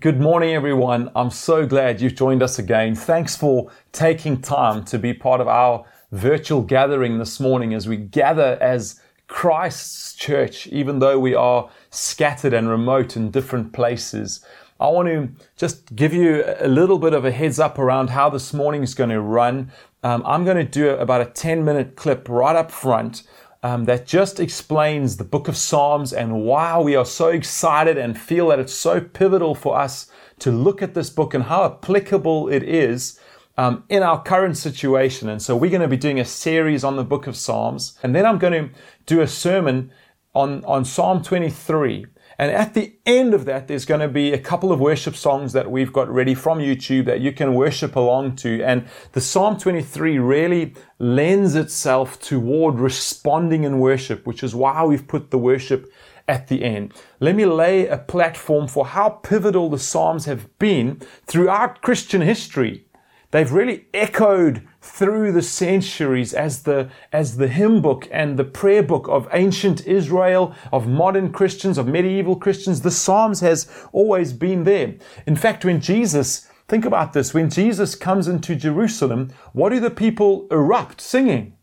Good 0.00 0.20
morning, 0.20 0.54
everyone. 0.54 1.10
I'm 1.14 1.28
so 1.28 1.66
glad 1.66 2.00
you've 2.00 2.14
joined 2.14 2.42
us 2.42 2.58
again. 2.58 2.94
Thanks 2.94 3.36
for 3.36 3.70
taking 3.92 4.40
time 4.40 4.86
to 4.86 4.98
be 4.98 5.12
part 5.12 5.42
of 5.42 5.48
our 5.48 5.84
virtual 6.12 6.62
gathering 6.62 7.18
this 7.18 7.38
morning 7.38 7.74
as 7.74 7.86
we 7.86 7.98
gather 7.98 8.56
as 8.62 8.98
Christ's 9.28 10.14
church, 10.14 10.66
even 10.68 11.00
though 11.00 11.18
we 11.18 11.34
are 11.34 11.68
scattered 11.90 12.54
and 12.54 12.70
remote 12.70 13.18
in 13.18 13.30
different 13.30 13.74
places. 13.74 14.42
I 14.80 14.88
want 14.88 15.08
to 15.08 15.28
just 15.58 15.94
give 15.94 16.14
you 16.14 16.42
a 16.58 16.68
little 16.68 16.98
bit 16.98 17.12
of 17.12 17.26
a 17.26 17.30
heads 17.30 17.60
up 17.60 17.78
around 17.78 18.08
how 18.08 18.30
this 18.30 18.54
morning 18.54 18.82
is 18.82 18.94
going 18.94 19.10
to 19.10 19.20
run. 19.20 19.70
Um, 20.02 20.22
I'm 20.24 20.46
going 20.46 20.56
to 20.56 20.64
do 20.64 20.88
about 20.88 21.20
a 21.20 21.26
10 21.26 21.66
minute 21.66 21.96
clip 21.96 22.30
right 22.30 22.56
up 22.56 22.70
front 22.70 23.24
um, 23.62 23.84
that 23.84 24.06
just 24.06 24.40
explains 24.40 25.16
the 25.16 25.24
book 25.24 25.46
of 25.48 25.56
Psalms 25.56 26.12
and 26.12 26.42
why 26.42 26.78
we 26.78 26.96
are 26.96 27.04
so 27.04 27.28
excited 27.28 27.96
and 27.96 28.18
feel 28.18 28.48
that 28.48 28.58
it's 28.58 28.74
so 28.74 29.00
pivotal 29.00 29.54
for 29.54 29.78
us 29.78 30.10
to 30.40 30.50
look 30.50 30.82
at 30.82 30.94
this 30.94 31.10
book 31.10 31.34
and 31.34 31.44
how 31.44 31.64
applicable 31.64 32.48
it 32.48 32.64
is 32.64 33.20
um, 33.56 33.84
in 33.88 34.02
our 34.02 34.20
current 34.22 34.56
situation. 34.56 35.28
And 35.28 35.40
so 35.40 35.54
we're 35.54 35.70
going 35.70 35.82
to 35.82 35.88
be 35.88 35.96
doing 35.96 36.18
a 36.18 36.24
series 36.24 36.82
on 36.82 36.96
the 36.96 37.04
book 37.04 37.26
of 37.26 37.36
Psalms. 37.36 37.98
And 38.02 38.14
then 38.14 38.26
I'm 38.26 38.38
going 38.38 38.68
to 38.68 38.74
do 39.06 39.20
a 39.20 39.28
sermon 39.28 39.92
on, 40.34 40.64
on 40.64 40.84
Psalm 40.84 41.22
23. 41.22 42.06
And 42.38 42.50
at 42.50 42.74
the 42.74 42.94
end 43.06 43.34
of 43.34 43.44
that, 43.44 43.68
there's 43.68 43.84
going 43.84 44.00
to 44.00 44.08
be 44.08 44.32
a 44.32 44.38
couple 44.38 44.72
of 44.72 44.80
worship 44.80 45.14
songs 45.16 45.52
that 45.52 45.70
we've 45.70 45.92
got 45.92 46.08
ready 46.08 46.34
from 46.34 46.58
YouTube 46.58 47.06
that 47.06 47.20
you 47.20 47.32
can 47.32 47.54
worship 47.54 47.96
along 47.96 48.36
to. 48.36 48.62
And 48.62 48.86
the 49.12 49.20
Psalm 49.20 49.58
23 49.58 50.18
really 50.18 50.74
lends 50.98 51.54
itself 51.54 52.20
toward 52.20 52.76
responding 52.76 53.64
in 53.64 53.78
worship, 53.78 54.26
which 54.26 54.42
is 54.42 54.54
why 54.54 54.84
we've 54.84 55.06
put 55.06 55.30
the 55.30 55.38
worship 55.38 55.92
at 56.28 56.48
the 56.48 56.62
end. 56.62 56.94
Let 57.20 57.34
me 57.34 57.44
lay 57.44 57.86
a 57.86 57.98
platform 57.98 58.68
for 58.68 58.86
how 58.86 59.08
pivotal 59.10 59.68
the 59.70 59.78
Psalms 59.78 60.24
have 60.26 60.58
been 60.58 61.00
throughout 61.26 61.82
Christian 61.82 62.20
history. 62.20 62.86
They've 63.30 63.50
really 63.50 63.86
echoed 63.92 64.68
through 64.82 65.30
the 65.30 65.42
centuries 65.42 66.34
as 66.34 66.64
the, 66.64 66.90
as 67.12 67.36
the 67.36 67.46
hymn 67.46 67.80
book 67.80 68.08
and 68.10 68.36
the 68.36 68.44
prayer 68.44 68.82
book 68.82 69.06
of 69.08 69.28
ancient 69.32 69.86
Israel, 69.86 70.54
of 70.72 70.88
modern 70.88 71.32
Christians, 71.32 71.78
of 71.78 71.86
medieval 71.86 72.34
Christians. 72.34 72.80
The 72.80 72.90
Psalms 72.90 73.40
has 73.40 73.70
always 73.92 74.32
been 74.32 74.64
there. 74.64 74.96
In 75.24 75.36
fact, 75.36 75.64
when 75.64 75.80
Jesus, 75.80 76.48
think 76.66 76.84
about 76.84 77.12
this, 77.12 77.32
when 77.32 77.48
Jesus 77.48 77.94
comes 77.94 78.26
into 78.26 78.56
Jerusalem, 78.56 79.30
what 79.52 79.70
do 79.70 79.78
the 79.78 79.90
people 79.90 80.48
erupt 80.50 81.00
singing? 81.00 81.56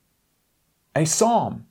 A 0.96 1.06
psalm. 1.06 1.66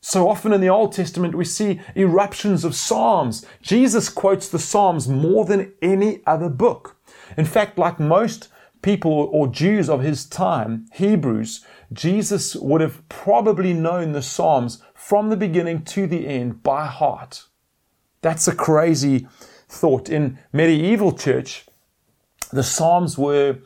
So 0.00 0.28
often 0.28 0.52
in 0.52 0.60
the 0.60 0.68
Old 0.68 0.92
Testament, 0.92 1.34
we 1.34 1.44
see 1.44 1.80
eruptions 1.96 2.64
of 2.64 2.76
Psalms. 2.76 3.44
Jesus 3.60 4.08
quotes 4.08 4.48
the 4.48 4.60
Psalms 4.60 5.08
more 5.08 5.44
than 5.44 5.72
any 5.82 6.20
other 6.26 6.48
book. 6.48 6.96
In 7.36 7.44
fact, 7.44 7.76
like 7.76 7.98
most 7.98 8.48
people 8.82 9.28
or 9.32 9.48
Jews 9.48 9.88
of 9.88 10.02
his 10.02 10.24
time, 10.26 10.86
Hebrews, 10.92 11.64
Jesus 11.92 12.54
would 12.56 12.80
have 12.80 13.08
probably 13.08 13.72
known 13.72 14.12
the 14.12 14.22
Psalms 14.22 14.82
from 14.94 15.30
the 15.30 15.36
beginning 15.36 15.84
to 15.84 16.06
the 16.06 16.26
end 16.26 16.62
by 16.62 16.86
heart. 16.86 17.44
That's 18.22 18.48
a 18.48 18.54
crazy 18.54 19.28
thought. 19.68 20.08
In 20.08 20.38
medieval 20.52 21.12
church, 21.12 21.66
the 22.52 22.62
Psalms 22.62 23.18
were 23.18 23.58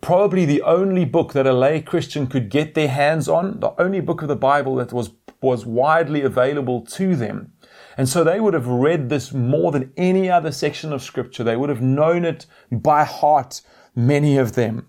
probably 0.00 0.44
the 0.44 0.62
only 0.62 1.04
book 1.04 1.32
that 1.32 1.46
a 1.46 1.52
lay 1.52 1.80
Christian 1.80 2.26
could 2.26 2.50
get 2.50 2.74
their 2.74 2.88
hands 2.88 3.28
on, 3.28 3.60
the 3.60 3.80
only 3.80 4.00
book 4.00 4.22
of 4.22 4.28
the 4.28 4.36
Bible 4.36 4.76
that 4.76 4.92
was, 4.92 5.10
was 5.40 5.66
widely 5.66 6.22
available 6.22 6.82
to 6.82 7.16
them. 7.16 7.52
And 7.96 8.08
so 8.08 8.24
they 8.24 8.40
would 8.40 8.54
have 8.54 8.66
read 8.66 9.08
this 9.08 9.32
more 9.32 9.70
than 9.70 9.92
any 9.96 10.30
other 10.30 10.52
section 10.52 10.92
of 10.92 11.02
scripture. 11.02 11.44
They 11.44 11.56
would 11.56 11.68
have 11.68 11.82
known 11.82 12.24
it 12.24 12.46
by 12.70 13.04
heart 13.04 13.60
many 13.94 14.36
of 14.36 14.54
them. 14.54 14.88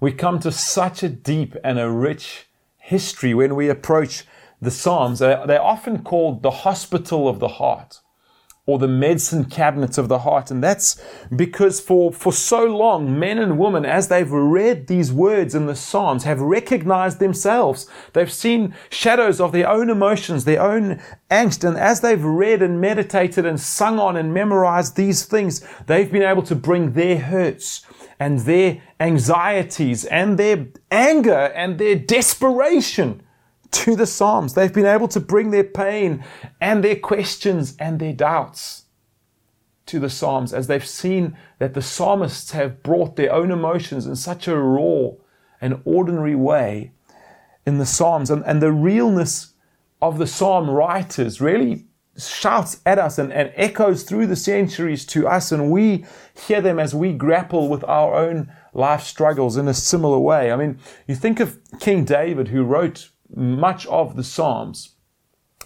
We 0.00 0.12
come 0.12 0.38
to 0.40 0.52
such 0.52 1.02
a 1.02 1.08
deep 1.08 1.56
and 1.62 1.78
a 1.78 1.90
rich 1.90 2.48
history 2.76 3.34
when 3.34 3.54
we 3.54 3.68
approach 3.68 4.24
the 4.60 4.70
Psalms. 4.70 5.20
They're 5.20 5.62
often 5.62 6.02
called 6.02 6.42
the 6.42 6.50
hospital 6.50 7.28
of 7.28 7.38
the 7.38 7.48
heart 7.48 8.00
or 8.64 8.78
the 8.78 8.86
medicine 8.86 9.44
cabinets 9.44 9.98
of 9.98 10.08
the 10.08 10.20
heart. 10.20 10.50
And 10.50 10.62
that's 10.62 11.02
because 11.34 11.80
for, 11.80 12.12
for 12.12 12.32
so 12.32 12.64
long, 12.64 13.18
men 13.18 13.38
and 13.38 13.58
women, 13.58 13.84
as 13.84 14.06
they've 14.06 14.30
read 14.30 14.86
these 14.86 15.12
words 15.12 15.56
in 15.56 15.66
the 15.66 15.74
Psalms, 15.74 16.22
have 16.24 16.40
recognized 16.40 17.18
themselves. 17.18 17.88
They've 18.12 18.32
seen 18.32 18.74
shadows 18.88 19.40
of 19.40 19.50
their 19.50 19.68
own 19.68 19.90
emotions, 19.90 20.44
their 20.44 20.62
own 20.62 21.00
angst. 21.28 21.66
And 21.66 21.76
as 21.76 22.02
they've 22.02 22.24
read 22.24 22.62
and 22.62 22.80
meditated 22.80 23.44
and 23.44 23.60
sung 23.60 23.98
on 23.98 24.16
and 24.16 24.32
memorized 24.32 24.94
these 24.94 25.24
things, 25.24 25.66
they've 25.86 26.10
been 26.10 26.22
able 26.22 26.42
to 26.42 26.54
bring 26.54 26.92
their 26.92 27.18
hurts 27.18 27.84
and 28.22 28.38
their 28.38 28.80
anxieties 29.00 30.04
and 30.04 30.38
their 30.38 30.68
anger 30.92 31.50
and 31.56 31.76
their 31.76 31.96
desperation 31.96 33.20
to 33.72 33.96
the 33.96 34.06
Psalms. 34.06 34.54
They've 34.54 34.72
been 34.72 34.86
able 34.86 35.08
to 35.08 35.18
bring 35.18 35.50
their 35.50 35.64
pain 35.64 36.24
and 36.60 36.84
their 36.84 36.94
questions 36.94 37.74
and 37.80 37.98
their 37.98 38.12
doubts 38.12 38.84
to 39.86 39.98
the 39.98 40.08
Psalms 40.08 40.54
as 40.54 40.68
they've 40.68 40.86
seen 40.86 41.36
that 41.58 41.74
the 41.74 41.82
psalmists 41.82 42.52
have 42.52 42.84
brought 42.84 43.16
their 43.16 43.32
own 43.32 43.50
emotions 43.50 44.06
in 44.06 44.14
such 44.14 44.46
a 44.46 44.56
raw 44.56 45.10
and 45.60 45.82
ordinary 45.84 46.36
way 46.36 46.92
in 47.66 47.78
the 47.78 47.86
Psalms. 47.86 48.30
And, 48.30 48.44
and 48.46 48.62
the 48.62 48.70
realness 48.70 49.54
of 50.00 50.18
the 50.18 50.28
Psalm 50.28 50.70
writers 50.70 51.40
really 51.40 51.86
shouts 52.16 52.80
at 52.84 52.98
us 52.98 53.18
and, 53.18 53.32
and 53.32 53.52
echoes 53.56 54.02
through 54.02 54.26
the 54.26 54.36
centuries 54.36 55.04
to 55.06 55.26
us, 55.26 55.52
and 55.52 55.70
we 55.70 56.04
hear 56.46 56.60
them 56.60 56.78
as 56.78 56.94
we 56.94 57.12
grapple 57.12 57.68
with 57.68 57.84
our 57.84 58.14
own 58.14 58.52
life 58.74 59.02
struggles 59.02 59.56
in 59.56 59.68
a 59.68 59.74
similar 59.74 60.18
way. 60.18 60.52
I 60.52 60.56
mean, 60.56 60.78
you 61.06 61.14
think 61.14 61.40
of 61.40 61.58
King 61.80 62.04
David, 62.04 62.48
who 62.48 62.64
wrote 62.64 63.10
much 63.34 63.86
of 63.86 64.16
the 64.16 64.24
Psalms. 64.24 64.96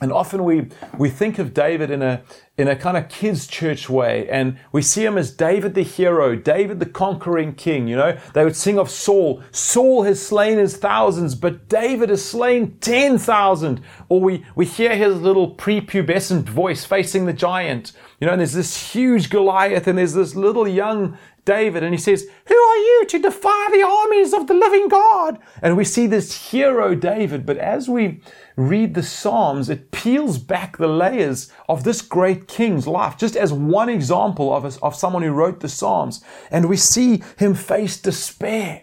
And 0.01 0.13
often 0.13 0.45
we, 0.45 0.69
we 0.99 1.09
think 1.09 1.39
of 1.39 1.55
David 1.55 1.91
in 1.91 2.03
a, 2.03 2.23
in 2.59 2.69
a 2.69 2.77
kind 2.77 2.99
of 2.99 3.09
kids 3.09 3.47
church 3.47 3.89
way, 3.89 4.29
and 4.29 4.59
we 4.71 4.83
see 4.83 5.05
him 5.05 5.17
as 5.17 5.31
David 5.31 5.75
the 5.75 5.83
hero, 5.83 6.37
David 6.37 6.81
the 6.81 6.87
conquering 6.87 7.55
king. 7.55 7.89
You 7.89 7.97
know, 7.97 8.19
they 8.35 8.45
would 8.45 8.57
sing 8.57 8.79
of 8.79 8.91
Saul. 8.91 9.43
Saul 9.53 10.03
has 10.03 10.25
slain 10.25 10.59
his 10.59 10.77
thousands, 10.77 11.35
but 11.35 11.71
David 11.71 12.11
has 12.11 12.23
slain 12.23 12.77
10,000. 12.81 13.81
Or 14.11 14.21
we, 14.21 14.45
we 14.55 14.67
hear 14.67 14.95
his 14.97 15.17
little 15.17 15.55
prepubescent 15.55 16.43
voice 16.43 16.85
facing 16.85 17.25
the 17.25 17.33
giant. 17.33 17.93
You 18.21 18.27
know, 18.27 18.33
and 18.33 18.41
there's 18.41 18.55
this 18.55 18.93
huge 18.93 19.29
Goliath, 19.29 19.87
and 19.87 19.99
there's 19.99 20.15
this 20.15 20.35
little 20.35 20.67
young 20.67 21.19
David, 21.45 21.83
and 21.85 21.95
he 21.95 22.01
says, 22.01 22.27
Who 22.47 22.55
are 22.55 22.77
you 22.77 23.05
to 23.09 23.19
defy 23.21 23.69
the 23.71 23.83
armies 23.83 24.35
of 24.35 24.47
the 24.49 24.55
living 24.55 24.89
God? 24.89 25.39
And 25.63 25.77
we 25.77 25.85
see 25.85 26.07
this 26.07 26.51
hero 26.51 26.95
David, 26.95 27.47
but 27.47 27.57
as 27.59 27.89
we 27.89 28.21
read 28.57 28.95
the 28.95 29.03
Psalms, 29.03 29.69
it 29.69 29.93
peels 29.93 30.39
back 30.39 30.77
the 30.77 30.89
layers 30.89 31.53
of 31.69 31.85
this 31.85 32.03
great 32.03 32.49
king's 32.49 32.89
life, 32.89 33.17
just 33.17 33.37
as 33.37 33.53
one 33.53 33.89
example 33.89 34.53
of, 34.53 34.83
of 34.83 34.97
someone 34.97 35.23
who 35.23 35.31
wrote 35.31 35.61
the 35.61 35.69
Psalms. 35.69 36.25
And 36.51 36.69
we 36.69 36.77
see 36.77 37.23
him 37.39 37.55
face 37.55 38.01
despair. 38.01 38.83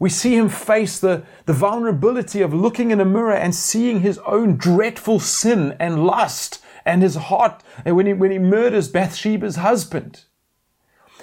We 0.00 0.10
see 0.10 0.34
him 0.34 0.48
face 0.48 0.98
the, 0.98 1.22
the 1.46 1.52
vulnerability 1.52 2.42
of 2.42 2.52
looking 2.52 2.90
in 2.90 3.00
a 3.00 3.04
mirror 3.04 3.34
and 3.34 3.54
seeing 3.54 4.00
his 4.00 4.18
own 4.26 4.56
dreadful 4.56 5.20
sin 5.20 5.76
and 5.78 6.04
lust 6.04 6.62
and 6.84 7.02
his 7.02 7.16
heart 7.16 7.62
when 7.84 8.06
he, 8.06 8.12
when 8.12 8.30
he 8.30 8.38
murders 8.38 8.88
Bathsheba's 8.88 9.56
husband. 9.56 10.24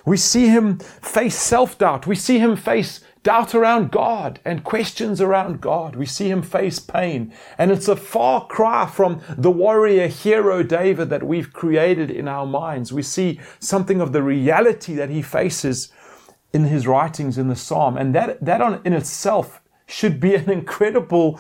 We 0.06 0.18
see 0.18 0.48
him 0.48 0.80
face 0.80 1.38
self 1.38 1.78
doubt. 1.78 2.08
We 2.08 2.16
see 2.16 2.40
him 2.40 2.56
face 2.56 3.02
doubt 3.24 3.54
around 3.54 3.92
God 3.92 4.40
and 4.44 4.64
questions 4.64 5.22
around 5.22 5.62
God. 5.62 5.96
We 5.96 6.08
see 6.08 6.30
him 6.30 6.42
face 6.42 6.80
pain. 6.80 7.34
And 7.58 7.72
it's 7.72 7.88
a 7.88 7.96
far 7.96 8.48
cry 8.48 8.88
from 8.88 9.22
the 9.38 9.52
warrior 9.52 10.08
hero 10.08 10.64
David 10.64 11.10
that 11.10 11.24
we've 11.24 11.54
created 11.54 12.10
in 12.10 12.28
our 12.28 12.48
minds. 12.48 12.92
We 12.92 13.04
see 13.04 13.40
something 13.60 14.02
of 14.02 14.12
the 14.12 14.24
reality 14.24 14.96
that 14.96 15.12
he 15.12 15.22
faces 15.22 15.92
in 16.52 16.66
his 16.66 16.88
writings 16.88 17.38
in 17.38 17.48
the 17.48 17.56
psalm. 17.56 17.96
And 17.96 18.16
that, 18.16 18.44
that 18.44 18.62
on, 18.62 18.82
in 18.84 18.94
itself 18.94 19.62
should 19.86 20.20
be 20.20 20.36
an 20.36 20.50
incredible 20.50 21.40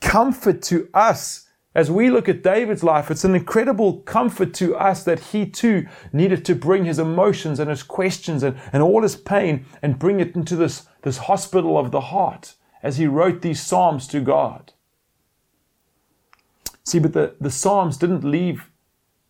comfort 0.00 0.62
to 0.62 0.88
us 0.94 1.46
as 1.74 1.90
we 1.90 2.10
look 2.10 2.28
at 2.28 2.42
David's 2.42 2.82
life, 2.82 3.10
it's 3.10 3.24
an 3.24 3.34
incredible 3.34 3.98
comfort 4.00 4.52
to 4.54 4.76
us 4.76 5.04
that 5.04 5.20
he 5.20 5.46
too 5.46 5.86
needed 6.12 6.44
to 6.46 6.54
bring 6.54 6.84
his 6.84 6.98
emotions 6.98 7.60
and 7.60 7.70
his 7.70 7.84
questions 7.84 8.42
and, 8.42 8.58
and 8.72 8.82
all 8.82 9.02
his 9.02 9.14
pain 9.14 9.66
and 9.80 9.98
bring 9.98 10.18
it 10.18 10.34
into 10.34 10.56
this, 10.56 10.86
this 11.02 11.18
hospital 11.18 11.78
of 11.78 11.92
the 11.92 12.00
heart 12.00 12.54
as 12.82 12.96
he 12.96 13.06
wrote 13.06 13.42
these 13.42 13.62
Psalms 13.62 14.08
to 14.08 14.20
God. 14.20 14.72
See, 16.82 16.98
but 16.98 17.12
the, 17.12 17.36
the 17.40 17.52
Psalms 17.52 17.96
didn't 17.96 18.24
leave 18.24 18.68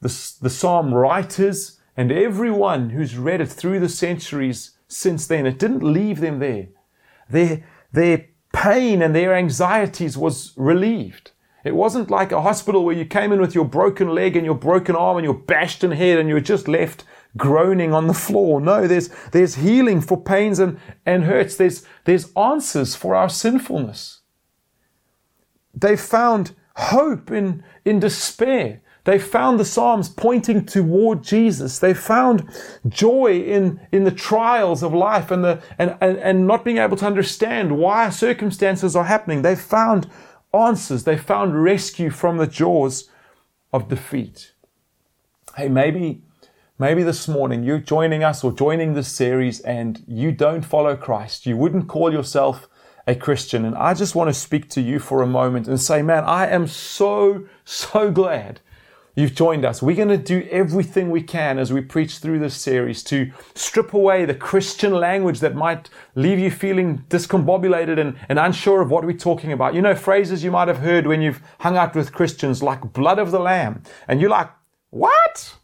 the, 0.01 0.09
the 0.41 0.51
Psalm 0.51 0.95
writers 0.95 1.79
and 1.95 2.11
everyone 2.11 2.91
who's 2.91 3.19
read 3.19 3.43
it 3.43 3.51
through 3.51 3.81
the 3.81 3.89
centuries 3.89 4.79
since 4.89 5.27
then. 5.27 5.45
It 5.45 5.59
didn't 5.59 5.83
leave 5.83 6.21
them 6.21 6.39
there. 6.39 6.69
Their, 7.29 7.65
their 7.93 8.29
pain 8.55 9.03
and 9.03 9.15
their 9.15 9.35
anxieties 9.35 10.17
was 10.17 10.55
relieved. 10.57 11.33
It 11.65 11.75
wasn't 11.75 12.11
like 12.11 12.33
a 12.33 12.41
hospital 12.41 12.85
where 12.85 12.97
you 12.97 13.05
came 13.05 13.33
in 13.33 13.41
with 13.41 13.55
your 13.55 13.67
broken 13.67 14.09
leg 14.09 14.37
and 14.37 14.47
your 14.47 14.55
broken 14.55 14.97
arm 14.97 15.19
and 15.19 15.25
your 15.25 15.35
bashed 15.35 15.85
in 15.85 15.91
head 15.91 16.19
and 16.19 16.29
you 16.29 16.35
were 16.35 16.41
just 16.41 16.69
left 16.69 17.05
groaning 17.37 17.93
on 17.93 18.07
the 18.07 18.15
floor. 18.15 18.61
No, 18.61 18.87
there's, 18.87 19.09
there's 19.33 19.57
healing 19.57 20.01
for 20.01 20.21
pains 20.21 20.59
and, 20.59 20.79
and 21.05 21.25
hurts. 21.25 21.57
There's, 21.57 21.85
there's 22.05 22.35
answers 22.35 22.97
for 22.97 23.15
our 23.15 23.29
sinfulness. 23.29 24.21
They 25.75 25.97
found 25.97 26.55
hope 26.77 27.31
in, 27.31 27.63
in 27.85 28.01
despair. 28.01 28.81
They 29.05 29.19
found 29.19 29.59
the 29.59 29.65
Psalms 29.65 30.09
pointing 30.09 30.67
toward 30.67 31.23
Jesus. 31.23 31.79
They 31.79 31.95
found 31.95 32.49
joy 32.89 33.41
in, 33.41 33.81
in 33.93 34.05
the 34.05 34.11
trials 34.11 34.83
of 34.83 34.93
life 34.93 35.31
and, 35.31 35.43
the, 35.43 35.63
and, 35.79 35.97
and, 36.01 36.19
and 36.19 36.47
not 36.47 36.65
being 36.65 36.79
able 36.79 36.97
to 36.99 37.07
understand 37.07 37.79
why 37.79 38.11
circumstances 38.11 38.95
are 38.95 39.05
happening. 39.05 39.43
They 39.43 39.57
found 39.57 40.11
answers. 40.53 41.05
They 41.05 41.17
found 41.17 41.63
rescue 41.63 42.11
from 42.11 42.39
the 42.39 42.47
jaws 42.47 43.09
of 43.73 43.89
defeat. 43.89 44.53
Hey, 45.57 45.69
maybe, 45.69 46.23
maybe 46.79 47.03
this 47.03 47.29
morning 47.29 47.63
you're 47.63 47.79
joining 47.79 48.25
us 48.25 48.43
or 48.43 48.53
joining 48.53 48.95
this 48.95 49.09
series 49.09 49.61
and 49.61 50.03
you 50.07 50.33
don't 50.33 50.63
follow 50.63 50.97
Christ. 50.97 51.47
You 51.47 51.57
wouldn't 51.57 51.89
call 51.89 52.13
yourself 52.13 52.69
a 53.07 53.15
Christian. 53.15 53.65
And 53.65 53.77
I 53.77 53.95
just 53.95 54.15
want 54.15 54.29
to 54.29 54.35
speak 54.35 54.69
to 54.71 54.81
you 54.81 54.99
for 54.99 55.23
a 55.23 55.27
moment 55.27 55.69
and 55.69 55.81
say, 55.81 56.03
man, 56.03 56.25
I 56.25 56.49
am 56.49 56.67
so, 56.67 57.47
so 57.65 58.11
glad 58.11 58.61
you've 59.15 59.35
joined 59.35 59.65
us. 59.65 59.83
We're 59.83 59.97
going 59.97 60.09
to 60.09 60.19
do 60.19 60.47
everything 60.51 61.11
we 61.11 61.23
can 61.23 61.59
as 61.59 61.73
we 61.73 61.81
preach 61.81 62.19
through 62.19 62.39
this 62.39 62.57
series 62.57 63.03
to 63.05 63.31
strip 63.55 63.93
away 63.93 64.25
the 64.25 64.35
Christian 64.35 64.93
language 64.93 65.41
that 65.41 65.55
might 65.55 65.91
leave 66.15 66.39
you 66.39 66.51
feeling 66.51 67.05
discombobulated 67.09 67.99
and, 67.99 68.17
and 68.29 68.39
unsure 68.39 68.81
of 68.81 68.91
what 68.91 69.05
we're 69.05 69.17
talking 69.17 69.53
about. 69.53 69.75
You 69.75 69.83
know, 69.83 69.95
phrases 69.95 70.45
you 70.45 70.51
might 70.51 70.69
have 70.69 70.79
heard 70.79 71.07
when 71.07 71.23
you've 71.23 71.43
hung 71.61 71.77
out 71.77 71.95
with 71.95 72.13
Christians 72.13 72.63
like 72.63 72.93
blood 72.93 73.19
of 73.19 73.31
the 73.31 73.41
lamb. 73.41 73.83
And 74.09 74.21
you're 74.21 74.31
like, 74.31 74.51
what? 74.91 75.55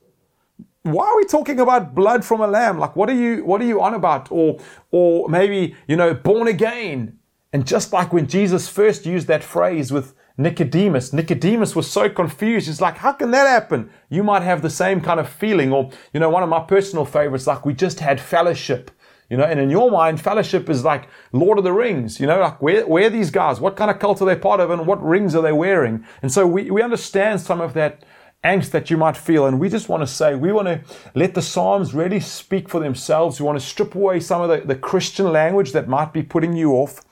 Why 0.82 1.06
are 1.06 1.16
we 1.16 1.24
talking 1.24 1.58
about 1.58 1.94
blood 1.94 2.24
from 2.24 2.40
a 2.40 2.46
lamb? 2.46 2.78
Like, 2.78 2.94
what 2.94 3.10
are 3.10 3.14
you, 3.14 3.44
what 3.44 3.60
are 3.60 3.64
you 3.64 3.80
on 3.80 3.94
about? 3.94 4.30
Or, 4.30 4.60
or 4.90 5.28
maybe, 5.28 5.74
you 5.88 5.96
know, 5.96 6.14
born 6.14 6.46
again. 6.46 7.18
And 7.52 7.66
just 7.66 7.92
like 7.92 8.12
when 8.12 8.26
Jesus 8.26 8.68
first 8.68 9.06
used 9.06 9.26
that 9.28 9.42
phrase 9.42 9.90
with 9.90 10.14
Nicodemus. 10.38 11.12
Nicodemus 11.12 11.74
was 11.74 11.90
so 11.90 12.08
confused. 12.10 12.66
He's 12.66 12.80
like, 12.80 12.98
how 12.98 13.12
can 13.12 13.30
that 13.30 13.46
happen? 13.46 13.90
You 14.10 14.22
might 14.22 14.42
have 14.42 14.62
the 14.62 14.70
same 14.70 15.00
kind 15.00 15.18
of 15.18 15.28
feeling. 15.28 15.72
Or, 15.72 15.90
you 16.12 16.20
know, 16.20 16.28
one 16.28 16.42
of 16.42 16.48
my 16.48 16.60
personal 16.60 17.04
favorites, 17.04 17.46
like 17.46 17.64
we 17.64 17.72
just 17.72 18.00
had 18.00 18.20
fellowship. 18.20 18.90
You 19.30 19.36
know, 19.36 19.44
and 19.44 19.58
in 19.58 19.70
your 19.70 19.90
mind, 19.90 20.20
fellowship 20.20 20.70
is 20.70 20.84
like 20.84 21.08
Lord 21.32 21.58
of 21.58 21.64
the 21.64 21.72
Rings. 21.72 22.20
You 22.20 22.26
know, 22.26 22.38
like 22.40 22.62
where, 22.62 22.86
where 22.86 23.10
these 23.10 23.30
guys? 23.30 23.60
What 23.60 23.76
kind 23.76 23.90
of 23.90 23.98
cult 23.98 24.22
are 24.22 24.26
they 24.26 24.36
part 24.36 24.60
of 24.60 24.70
and 24.70 24.86
what 24.86 25.02
rings 25.04 25.34
are 25.34 25.42
they 25.42 25.52
wearing? 25.52 26.04
And 26.22 26.30
so 26.30 26.46
we, 26.46 26.70
we 26.70 26.82
understand 26.82 27.40
some 27.40 27.60
of 27.60 27.74
that 27.74 28.04
angst 28.44 28.70
that 28.70 28.90
you 28.90 28.96
might 28.96 29.16
feel. 29.16 29.46
And 29.46 29.58
we 29.58 29.68
just 29.68 29.88
want 29.88 30.02
to 30.02 30.06
say, 30.06 30.34
we 30.36 30.52
want 30.52 30.68
to 30.68 30.80
let 31.14 31.34
the 31.34 31.42
Psalms 31.42 31.94
really 31.94 32.20
speak 32.20 32.68
for 32.68 32.78
themselves. 32.78 33.40
We 33.40 33.46
want 33.46 33.58
to 33.58 33.66
strip 33.66 33.94
away 33.94 34.20
some 34.20 34.42
of 34.42 34.48
the, 34.48 34.64
the 34.64 34.76
Christian 34.76 35.32
language 35.32 35.72
that 35.72 35.88
might 35.88 36.12
be 36.12 36.22
putting 36.22 36.54
you 36.54 36.72
off. 36.74 37.02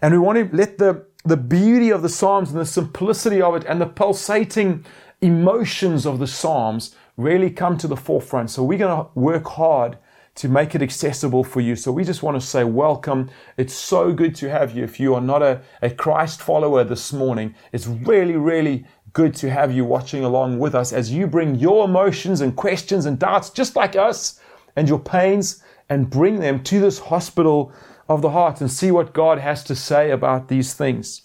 And 0.00 0.12
we 0.12 0.18
want 0.18 0.38
to 0.38 0.56
let 0.56 0.78
the 0.78 1.06
the 1.24 1.36
beauty 1.36 1.90
of 1.90 2.02
the 2.02 2.08
Psalms 2.08 2.50
and 2.50 2.60
the 2.60 2.66
simplicity 2.66 3.40
of 3.40 3.56
it 3.56 3.64
and 3.66 3.80
the 3.80 3.86
pulsating 3.86 4.84
emotions 5.22 6.04
of 6.04 6.18
the 6.18 6.26
Psalms 6.26 6.94
really 7.16 7.50
come 7.50 7.78
to 7.78 7.88
the 7.88 7.96
forefront. 7.96 8.50
So 8.50 8.62
we're 8.62 8.78
going 8.78 9.04
to 9.04 9.10
work 9.18 9.46
hard 9.46 9.96
to 10.34 10.48
make 10.48 10.74
it 10.74 10.82
accessible 10.82 11.42
for 11.42 11.60
you. 11.60 11.76
So 11.76 11.92
we 11.92 12.04
just 12.04 12.22
want 12.22 12.38
to 12.38 12.46
say 12.46 12.64
welcome. 12.64 13.30
It's 13.56 13.72
so 13.72 14.12
good 14.12 14.34
to 14.36 14.50
have 14.50 14.76
you. 14.76 14.84
If 14.84 15.00
you 15.00 15.14
are 15.14 15.20
not 15.20 15.42
a, 15.42 15.62
a 15.80 15.90
Christ 15.90 16.42
follower 16.42 16.84
this 16.84 17.12
morning, 17.12 17.54
it's 17.72 17.86
really, 17.86 18.36
really 18.36 18.84
good 19.12 19.34
to 19.36 19.48
have 19.48 19.72
you 19.72 19.84
watching 19.84 20.24
along 20.24 20.58
with 20.58 20.74
us 20.74 20.92
as 20.92 21.10
you 21.12 21.26
bring 21.26 21.54
your 21.54 21.84
emotions 21.84 22.40
and 22.40 22.54
questions 22.56 23.06
and 23.06 23.18
doubts, 23.18 23.48
just 23.48 23.76
like 23.76 23.96
us, 23.96 24.40
and 24.76 24.88
your 24.88 24.98
pains, 24.98 25.62
and 25.88 26.10
bring 26.10 26.40
them 26.40 26.62
to 26.64 26.80
this 26.80 26.98
hospital 26.98 27.72
of 28.08 28.22
the 28.22 28.30
heart 28.30 28.60
and 28.60 28.70
see 28.70 28.90
what 28.90 29.14
God 29.14 29.38
has 29.38 29.64
to 29.64 29.74
say 29.74 30.10
about 30.10 30.48
these 30.48 30.74
things. 30.74 31.22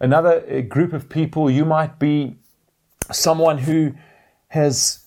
Another 0.00 0.44
uh, 0.50 0.60
group 0.60 0.92
of 0.92 1.08
people, 1.08 1.50
you 1.50 1.64
might 1.64 1.98
be 1.98 2.36
someone 3.12 3.58
who 3.58 3.94
has 4.48 5.06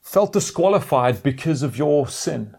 felt 0.00 0.32
disqualified 0.32 1.22
because 1.22 1.62
of 1.62 1.76
your 1.76 2.08
sin. 2.08 2.56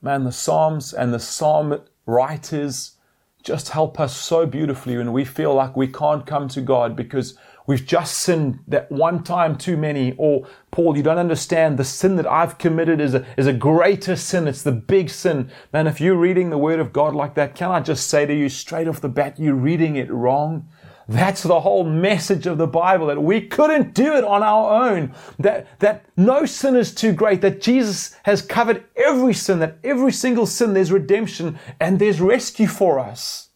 Man, 0.00 0.24
the 0.24 0.32
Psalms 0.32 0.92
and 0.92 1.12
the 1.12 1.20
Psalm 1.20 1.80
writers 2.06 2.96
just 3.42 3.70
help 3.70 3.98
us 3.98 4.16
so 4.16 4.46
beautifully 4.46 4.96
when 4.96 5.12
we 5.12 5.24
feel 5.24 5.54
like 5.54 5.76
we 5.76 5.88
can't 5.88 6.26
come 6.26 6.48
to 6.48 6.60
God 6.60 6.94
because 6.94 7.36
we've 7.66 7.84
just 7.84 8.16
sinned 8.18 8.60
that 8.68 8.90
one 8.90 9.22
time 9.22 9.56
too 9.56 9.76
many. 9.76 10.14
Or, 10.16 10.46
Paul, 10.70 10.96
you 10.96 11.02
don't 11.02 11.18
understand. 11.18 11.78
The 11.78 11.84
sin 11.84 12.16
that 12.16 12.26
I've 12.26 12.58
committed 12.58 13.00
is 13.00 13.14
a, 13.14 13.26
is 13.36 13.46
a 13.46 13.52
greater 13.52 14.16
sin. 14.16 14.48
It's 14.48 14.62
the 14.62 14.72
big 14.72 15.10
sin. 15.10 15.50
Man, 15.72 15.86
if 15.86 16.00
you're 16.00 16.16
reading 16.16 16.50
the 16.50 16.58
Word 16.58 16.80
of 16.80 16.92
God 16.92 17.14
like 17.14 17.34
that, 17.34 17.54
can 17.54 17.70
I 17.70 17.80
just 17.80 18.08
say 18.08 18.26
to 18.26 18.34
you 18.34 18.48
straight 18.48 18.88
off 18.88 19.00
the 19.00 19.08
bat, 19.08 19.38
you're 19.38 19.54
reading 19.54 19.96
it 19.96 20.10
wrong. 20.10 20.68
That's 21.08 21.42
the 21.42 21.60
whole 21.60 21.84
message 21.84 22.46
of 22.46 22.58
the 22.58 22.66
Bible 22.66 23.08
that 23.08 23.22
we 23.22 23.40
couldn't 23.40 23.92
do 23.92 24.14
it 24.14 24.24
on 24.24 24.42
our 24.42 24.88
own. 24.88 25.14
That, 25.38 25.78
that 25.80 26.06
no 26.16 26.46
sin 26.46 26.76
is 26.76 26.94
too 26.94 27.12
great. 27.12 27.40
That 27.40 27.60
Jesus 27.60 28.16
has 28.22 28.40
covered 28.40 28.84
every 28.96 29.34
sin, 29.34 29.58
that 29.58 29.78
every 29.82 30.12
single 30.12 30.46
sin 30.46 30.74
there's 30.74 30.92
redemption 30.92 31.58
and 31.80 31.98
there's 31.98 32.20
rescue 32.20 32.68
for 32.68 32.98
us. 32.98 33.50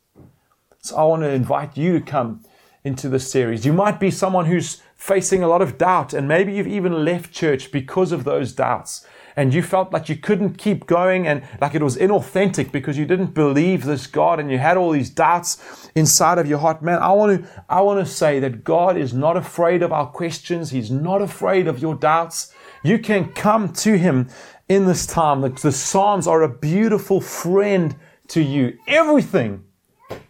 So 0.80 0.96
I 0.96 1.04
want 1.04 1.22
to 1.22 1.30
invite 1.30 1.76
you 1.76 1.98
to 1.98 2.04
come 2.04 2.42
into 2.86 3.08
this 3.08 3.28
series. 3.28 3.66
You 3.66 3.72
might 3.72 3.98
be 3.98 4.12
someone 4.12 4.46
who's 4.46 4.80
facing 4.94 5.42
a 5.42 5.48
lot 5.48 5.60
of 5.60 5.76
doubt, 5.76 6.14
and 6.14 6.28
maybe 6.28 6.52
you've 6.52 6.68
even 6.68 7.04
left 7.04 7.32
church 7.32 7.72
because 7.72 8.12
of 8.12 8.22
those 8.22 8.52
doubts. 8.52 9.04
And 9.34 9.52
you 9.52 9.60
felt 9.60 9.92
like 9.92 10.08
you 10.08 10.16
couldn't 10.16 10.56
keep 10.56 10.86
going 10.86 11.26
and 11.26 11.42
like 11.60 11.74
it 11.74 11.82
was 11.82 11.98
inauthentic 11.98 12.72
because 12.72 12.96
you 12.96 13.04
didn't 13.04 13.34
believe 13.34 13.84
this 13.84 14.06
God 14.06 14.40
and 14.40 14.50
you 14.50 14.56
had 14.56 14.78
all 14.78 14.92
these 14.92 15.10
doubts 15.10 15.90
inside 15.94 16.38
of 16.38 16.46
your 16.46 16.58
heart. 16.58 16.80
Man, 16.80 17.00
I 17.00 17.12
want 17.12 17.44
to, 17.44 17.64
I 17.68 17.82
want 17.82 18.06
to 18.06 18.10
say 18.10 18.40
that 18.40 18.64
God 18.64 18.96
is 18.96 19.12
not 19.12 19.36
afraid 19.36 19.82
of 19.82 19.92
our 19.92 20.06
questions. 20.06 20.70
He's 20.70 20.90
not 20.90 21.20
afraid 21.20 21.68
of 21.68 21.80
your 21.80 21.94
doubts. 21.94 22.54
You 22.82 22.98
can 22.98 23.30
come 23.32 23.74
to 23.74 23.98
Him 23.98 24.30
in 24.70 24.86
this 24.86 25.04
time. 25.06 25.42
The, 25.42 25.50
the 25.50 25.72
Psalms 25.72 26.26
are 26.26 26.40
a 26.40 26.48
beautiful 26.48 27.20
friend 27.20 27.94
to 28.28 28.40
you. 28.40 28.78
Everything 28.86 29.65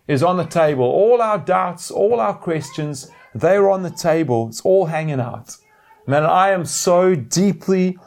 is 0.09 0.23
on 0.23 0.37
the 0.37 0.45
table. 0.45 0.85
All 0.85 1.21
our 1.21 1.39
doubts, 1.39 1.91
all 1.91 2.21
our 2.21 2.35
questions, 2.35 3.11
they're 3.35 3.71
on 3.71 3.83
the 3.83 3.91
table. 3.91 4.49
It's 4.49 4.61
all 4.61 4.87
hanging 4.87 5.21
out. 5.21 5.57
Man, 6.07 6.25
I 6.25 6.51
am 6.51 6.65
so 6.65 7.15
deeply, 7.15 7.99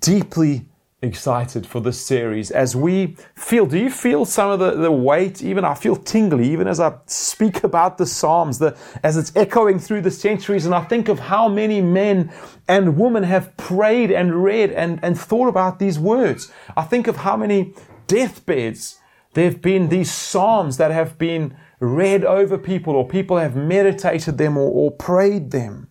deeply 0.00 0.66
excited 1.00 1.64
for 1.64 1.80
this 1.80 2.00
series 2.04 2.50
as 2.50 2.74
we 2.74 3.16
feel. 3.36 3.66
Do 3.66 3.78
you 3.78 3.90
feel 3.90 4.24
some 4.24 4.50
of 4.50 4.58
the, 4.58 4.72
the 4.72 4.90
weight? 4.90 5.42
Even 5.42 5.64
I 5.64 5.74
feel 5.74 5.94
tingly, 5.94 6.50
even 6.50 6.66
as 6.66 6.80
I 6.80 6.94
speak 7.06 7.62
about 7.62 7.98
the 7.98 8.06
Psalms, 8.06 8.58
the, 8.58 8.76
as 9.04 9.16
it's 9.16 9.34
echoing 9.36 9.78
through 9.78 10.00
the 10.00 10.10
centuries. 10.10 10.66
And 10.66 10.74
I 10.74 10.82
think 10.82 11.08
of 11.08 11.20
how 11.20 11.48
many 11.48 11.80
men 11.80 12.32
and 12.66 12.98
women 12.98 13.22
have 13.22 13.56
prayed 13.56 14.10
and 14.10 14.42
read 14.42 14.72
and, 14.72 14.98
and 15.02 15.18
thought 15.18 15.48
about 15.48 15.78
these 15.78 15.98
words. 15.98 16.50
I 16.76 16.82
think 16.82 17.06
of 17.06 17.18
how 17.18 17.36
many 17.36 17.74
deathbeds 18.08 18.98
there 19.34 19.44
have 19.44 19.60
been 19.60 19.88
these 19.88 20.12
Psalms 20.12 20.76
that 20.78 20.90
have 20.90 21.18
been 21.18 21.56
read 21.80 22.24
over 22.24 22.58
people, 22.58 22.94
or 22.94 23.06
people 23.06 23.38
have 23.38 23.54
meditated 23.54 24.38
them 24.38 24.56
or, 24.56 24.70
or 24.70 24.90
prayed 24.90 25.50
them. 25.50 25.88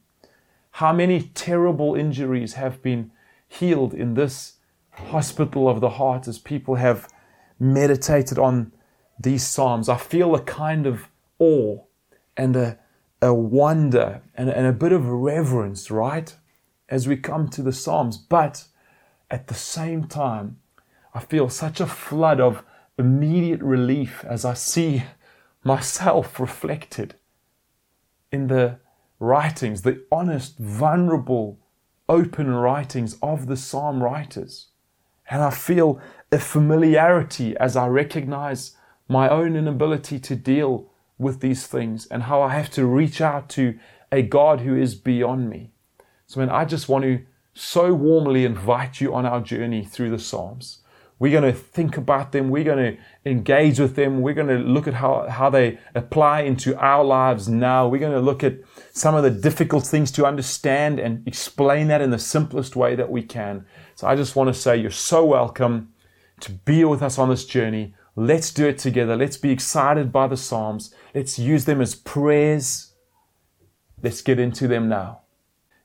How 0.72 0.94
many 0.94 1.22
terrible 1.34 1.96
injuries 1.96 2.54
have 2.54 2.82
been 2.82 3.12
healed 3.48 3.94
in 3.94 4.14
this 4.14 4.54
hospital 4.92 5.70
of 5.70 5.80
the 5.80 5.92
heart 5.92 6.28
as 6.28 6.40
people 6.40 6.76
have 6.76 7.08
meditated 7.60 8.38
on 8.38 8.72
these 9.20 9.46
Psalms? 9.46 9.90
I 9.90 9.98
feel 9.98 10.36
a 10.36 10.42
kind 10.42 10.86
of 10.86 11.08
awe 11.40 11.80
and 12.36 12.56
a, 12.56 12.80
a 13.22 13.34
wonder 13.34 14.22
and, 14.36 14.50
and 14.50 14.68
a 14.68 14.74
bit 14.74 14.92
of 14.92 15.08
reverence, 15.08 15.90
right? 15.90 16.36
As 16.90 17.08
we 17.08 17.18
come 17.18 17.48
to 17.50 17.62
the 17.62 17.74
Psalms. 17.74 18.18
But 18.18 18.66
at 19.32 19.48
the 19.48 19.56
same 19.56 20.06
time, 20.06 20.58
I 21.14 21.22
feel 21.22 21.50
such 21.50 21.80
a 21.80 21.88
flood 21.88 22.40
of 22.40 22.64
immediate 22.98 23.62
relief 23.62 24.26
as 24.28 24.44
I 24.46 24.54
see 24.54 25.04
myself 25.64 26.40
reflected 26.40 27.16
in 28.32 28.48
the 28.48 28.80
writings, 29.20 29.82
the 29.82 30.04
honest, 30.12 30.58
vulnerable, 30.58 31.60
open 32.10 32.50
writings 32.54 33.18
of 33.22 33.48
the 33.48 33.58
psalm 33.58 34.04
writers. 34.04 34.68
And 35.30 35.42
I 35.42 35.50
feel 35.50 36.00
a 36.32 36.40
familiarity 36.40 37.56
as 37.58 37.76
I 37.76 37.88
recognize 37.88 38.76
my 39.08 39.30
own 39.30 39.56
inability 39.56 40.20
to 40.20 40.36
deal 40.36 40.90
with 41.18 41.40
these 41.40 41.68
things 41.68 42.06
and 42.08 42.24
how 42.24 42.42
I 42.42 42.54
have 42.54 42.70
to 42.72 42.86
reach 42.86 43.22
out 43.22 43.50
to 43.50 43.78
a 44.12 44.22
God 44.22 44.62
who 44.62 44.76
is 44.76 44.96
beyond 44.96 45.50
me. 45.50 45.72
So, 46.28 46.40
man, 46.40 46.50
I 46.50 46.66
just 46.66 46.88
want 46.88 47.04
to 47.04 47.24
so 47.54 47.94
warmly 47.94 48.46
invite 48.46 49.02
you 49.02 49.14
on 49.14 49.26
our 49.26 49.42
journey 49.42 49.84
through 49.84 50.12
the 50.12 50.20
Psalms 50.20 50.80
we're 51.20 51.32
going 51.32 51.52
to 51.52 51.58
think 51.58 51.98
about 51.98 52.32
them. 52.32 52.50
We're 52.50 52.64
going 52.64 52.96
to 52.96 53.30
engage 53.30 53.80
with 53.80 53.96
them. 53.96 54.22
We're 54.22 54.36
going 54.36 54.50
to 54.50 54.60
look 54.60 54.88
at 54.88 54.94
how, 54.94 55.28
how 55.28 55.50
they 55.50 55.80
apply 55.96 56.42
into 56.42 56.78
our 56.78 57.04
lives 57.04 57.50
now. 57.50 57.88
We're 57.88 58.00
going 58.00 58.14
to 58.14 58.20
look 58.20 58.44
at 58.44 58.58
some 58.92 59.16
of 59.16 59.24
the 59.24 59.32
difficult 59.32 59.86
things 59.86 60.12
to 60.12 60.26
understand 60.28 61.00
and 61.00 61.28
explain 61.28 61.88
that 61.88 62.02
in 62.02 62.12
the 62.12 62.20
simplest 62.20 62.76
way 62.76 62.96
that 62.96 63.10
we 63.10 63.24
can. 63.24 63.66
So 63.96 64.08
I 64.08 64.16
just 64.16 64.36
want 64.36 64.54
to 64.54 64.54
say 64.54 64.78
you're 64.78 64.92
so 64.92 65.26
welcome 65.26 65.92
to 66.42 66.52
be 66.52 66.86
with 66.86 67.02
us 67.02 67.18
on 67.18 67.30
this 67.30 67.46
journey. 67.46 67.96
Let's 68.16 68.54
do 68.54 68.68
it 68.68 68.78
together. 68.78 69.16
Let's 69.16 69.38
be 69.38 69.52
excited 69.52 70.12
by 70.12 70.28
the 70.28 70.38
Psalms. 70.38 70.94
Let's 71.16 71.40
use 71.40 71.66
them 71.66 71.82
as 71.82 71.96
prayers. 71.96 72.94
Let's 74.04 74.22
get 74.22 74.40
into 74.40 74.68
them 74.68 74.88
now. 74.88 75.22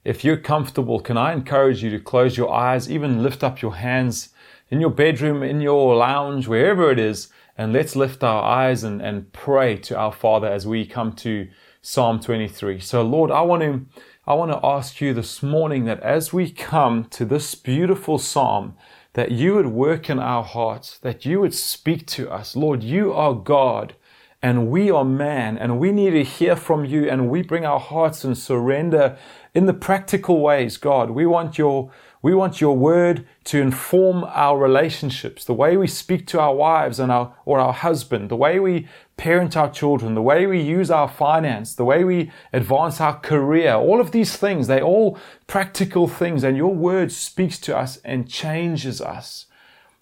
If 0.04 0.24
you're 0.24 0.36
comfortable, 0.36 1.00
can 1.00 1.16
I 1.16 1.32
encourage 1.32 1.82
you 1.82 1.88
to 1.90 2.00
close 2.00 2.36
your 2.36 2.52
eyes, 2.52 2.90
even 2.90 3.22
lift 3.22 3.42
up 3.42 3.62
your 3.62 3.76
hands 3.76 4.30
in 4.72 4.80
your 4.80 4.90
bedroom, 4.90 5.42
in 5.42 5.60
your 5.60 5.94
lounge, 5.94 6.48
wherever 6.48 6.90
it 6.90 6.98
is, 6.98 7.28
and 7.58 7.74
let's 7.74 7.94
lift 7.94 8.24
our 8.24 8.42
eyes 8.42 8.82
and, 8.82 9.02
and 9.02 9.30
pray 9.34 9.76
to 9.76 9.94
our 9.94 10.10
Father 10.10 10.48
as 10.48 10.66
we 10.66 10.86
come 10.86 11.12
to 11.12 11.46
Psalm 11.82 12.18
23. 12.18 12.80
So, 12.80 13.02
Lord, 13.02 13.30
I 13.30 13.42
want 13.42 13.62
to 13.62 13.84
I 14.26 14.32
want 14.32 14.50
to 14.50 14.66
ask 14.66 14.98
you 15.02 15.12
this 15.12 15.42
morning 15.42 15.84
that 15.84 16.00
as 16.00 16.32
we 16.32 16.50
come 16.50 17.04
to 17.10 17.26
this 17.26 17.54
beautiful 17.54 18.16
psalm, 18.16 18.74
that 19.12 19.30
you 19.30 19.56
would 19.56 19.66
work 19.66 20.08
in 20.08 20.18
our 20.18 20.42
hearts, 20.42 20.96
that 21.00 21.26
you 21.26 21.40
would 21.40 21.54
speak 21.54 22.06
to 22.06 22.30
us. 22.30 22.56
Lord, 22.56 22.82
you 22.82 23.12
are 23.12 23.34
God 23.34 23.94
and 24.40 24.70
we 24.70 24.90
are 24.90 25.04
man 25.04 25.58
and 25.58 25.78
we 25.78 25.92
need 25.92 26.12
to 26.12 26.24
hear 26.24 26.56
from 26.56 26.86
you 26.86 27.10
and 27.10 27.28
we 27.28 27.42
bring 27.42 27.66
our 27.66 27.80
hearts 27.80 28.24
and 28.24 28.38
surrender 28.38 29.18
in 29.54 29.66
the 29.66 29.74
practical 29.74 30.40
ways, 30.40 30.78
God. 30.78 31.10
We 31.10 31.26
want 31.26 31.58
your 31.58 31.90
we 32.22 32.34
want 32.34 32.60
your 32.60 32.76
word 32.76 33.26
to 33.44 33.60
inform 33.60 34.22
our 34.22 34.56
relationships, 34.56 35.44
the 35.44 35.52
way 35.52 35.76
we 35.76 35.88
speak 35.88 36.24
to 36.28 36.38
our 36.38 36.54
wives 36.54 37.00
and 37.00 37.10
our, 37.10 37.34
or 37.44 37.58
our 37.58 37.72
husband, 37.72 38.28
the 38.28 38.36
way 38.36 38.60
we 38.60 38.86
parent 39.16 39.56
our 39.56 39.68
children, 39.68 40.14
the 40.14 40.22
way 40.22 40.46
we 40.46 40.60
use 40.60 40.88
our 40.88 41.08
finance, 41.08 41.74
the 41.74 41.84
way 41.84 42.04
we 42.04 42.30
advance 42.52 43.00
our 43.00 43.18
career. 43.18 43.74
All 43.74 44.00
of 44.00 44.12
these 44.12 44.36
things, 44.36 44.68
they're 44.68 44.82
all 44.82 45.18
practical 45.48 46.06
things 46.06 46.44
and 46.44 46.56
your 46.56 46.72
word 46.72 47.10
speaks 47.10 47.58
to 47.58 47.76
us 47.76 47.98
and 48.04 48.30
changes 48.30 49.00
us. 49.00 49.46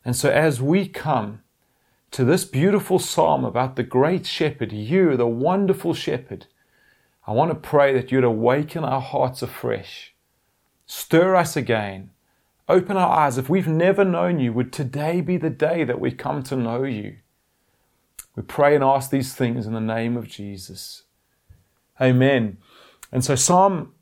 And 0.05 0.15
so 0.15 0.29
as 0.31 0.61
we 0.61 0.89
come 0.89 1.41
to 2.11 2.25
this 2.25 2.45
beautiful 2.45 2.99
psalm 2.99 3.47
about 3.47 3.77
the 3.77 3.83
great 3.83 4.27
shepherd, 4.27 4.73
you, 4.73 5.17
the 5.17 5.27
wonderful 5.27 5.95
shepherd, 5.95 6.47
I 7.27 7.33
want 7.33 7.51
to 7.51 7.55
pray 7.55 7.95
that 7.95 8.13
you'd 8.13 8.25
awaken 8.25 8.85
our 8.85 9.01
hearts 9.01 9.41
afresh 9.41 10.13
Stir 10.93 11.37
us 11.37 11.57
again. 11.57 12.11
Open 12.69 12.97
our 12.97 13.17
eyes. 13.17 13.39
If 13.39 13.49
we've 13.49 13.69
never 13.69 14.05
known 14.05 14.41
you, 14.41 14.53
would 14.53 14.73
today 14.73 15.21
be 15.21 15.37
the 15.37 15.49
day 15.49 15.85
that 15.85 16.01
we 16.01 16.11
come 16.11 16.43
to 16.43 16.57
know 16.57 16.83
you? 16.83 17.19
We 18.35 18.43
pray 18.43 18.75
and 18.75 18.83
ask 18.83 19.09
these 19.09 19.33
things 19.33 19.69
in 19.69 19.73
the 19.73 19.81
name 19.81 20.17
of 20.17 20.27
Jesus. 20.27 21.05
Amen. 22.01 22.59
And 23.13 23.25
so 23.25 23.37
Psalm 23.37 23.95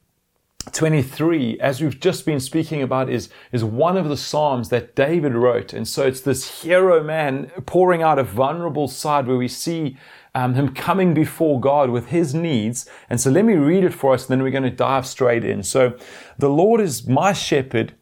23, 0.73 1.61
as 1.61 1.83
we've 1.83 2.01
just 2.01 2.25
been 2.25 2.41
speaking 2.41 2.81
about, 2.81 3.11
is, 3.11 3.29
is 3.53 3.63
one 3.63 3.99
of 3.99 4.09
the 4.09 4.17
Psalms 4.17 4.71
that 4.71 4.97
David 4.97 5.35
wrote. 5.35 5.75
And 5.75 5.87
so 5.87 6.07
it's 6.07 6.23
this 6.23 6.63
hero 6.63 7.05
man 7.05 7.51
pouring 7.67 8.03
out 8.03 8.19
a 8.19 8.25
vulnerable 8.25 8.89
side 8.89 9.27
where 9.27 9.37
we 9.37 9.49
see 9.49 9.99
um, 10.39 10.55
him 10.55 10.73
coming 10.73 11.15
before 11.15 11.59
God 11.59 11.91
with 11.91 12.07
his 12.07 12.33
needs. 12.33 12.89
And 13.11 13.21
so 13.21 13.29
let 13.29 13.45
me 13.45 13.55
read 13.55 13.83
it 13.83 13.93
for 13.93 14.15
us, 14.15 14.23
and 14.23 14.31
then 14.31 14.43
we're 14.45 14.53
going 14.53 14.63
to 14.63 14.71
dive 14.71 15.05
straight 15.05 15.45
in. 15.45 15.65
So, 15.65 15.99
the 16.39 16.49
Lord 16.49 16.81
is 16.81 17.09
my 17.09 17.33
shepherd, 17.33 17.95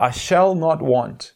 I 0.00 0.10
shall 0.10 0.54
not 0.54 0.80
want. 0.80 1.32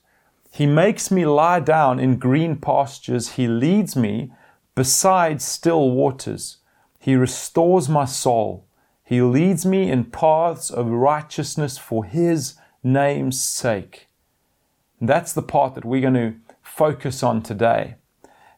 He 0.51 0.65
makes 0.65 1.11
me 1.11 1.27
lie 1.27 1.61
down 1.61 2.01
in 2.01 2.17
green 2.17 2.57
pastures. 2.57 3.33
He 3.33 3.47
leads 3.47 3.97
me 3.97 4.33
beside 4.75 5.43
still 5.43 5.91
waters. 5.91 6.57
He 6.99 7.17
restores 7.17 7.91
my 7.91 8.07
soul. 8.07 8.67
He 9.05 9.21
leads 9.21 9.67
me 9.67 9.91
in 9.91 10.07
paths 10.07 10.71
of 10.71 10.87
righteousness 10.87 11.77
for 11.77 12.07
his 12.07 12.55
name's 12.83 13.39
sake. 13.39 14.09
And 15.01 15.09
that's 15.09 15.35
the 15.35 15.43
part 15.43 15.75
that 15.75 15.85
we're 15.85 16.01
going 16.01 16.15
to 16.15 16.35
focus 16.63 17.23
on 17.23 17.43
today 17.43 17.97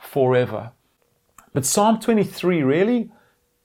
forever. 0.00 0.72
But 1.52 1.66
Psalm 1.66 2.00
23 2.00 2.62
really 2.62 3.10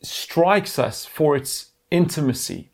strikes 0.02 0.78
us 0.78 1.06
for 1.06 1.36
its 1.36 1.72
intimacy. 1.92 2.72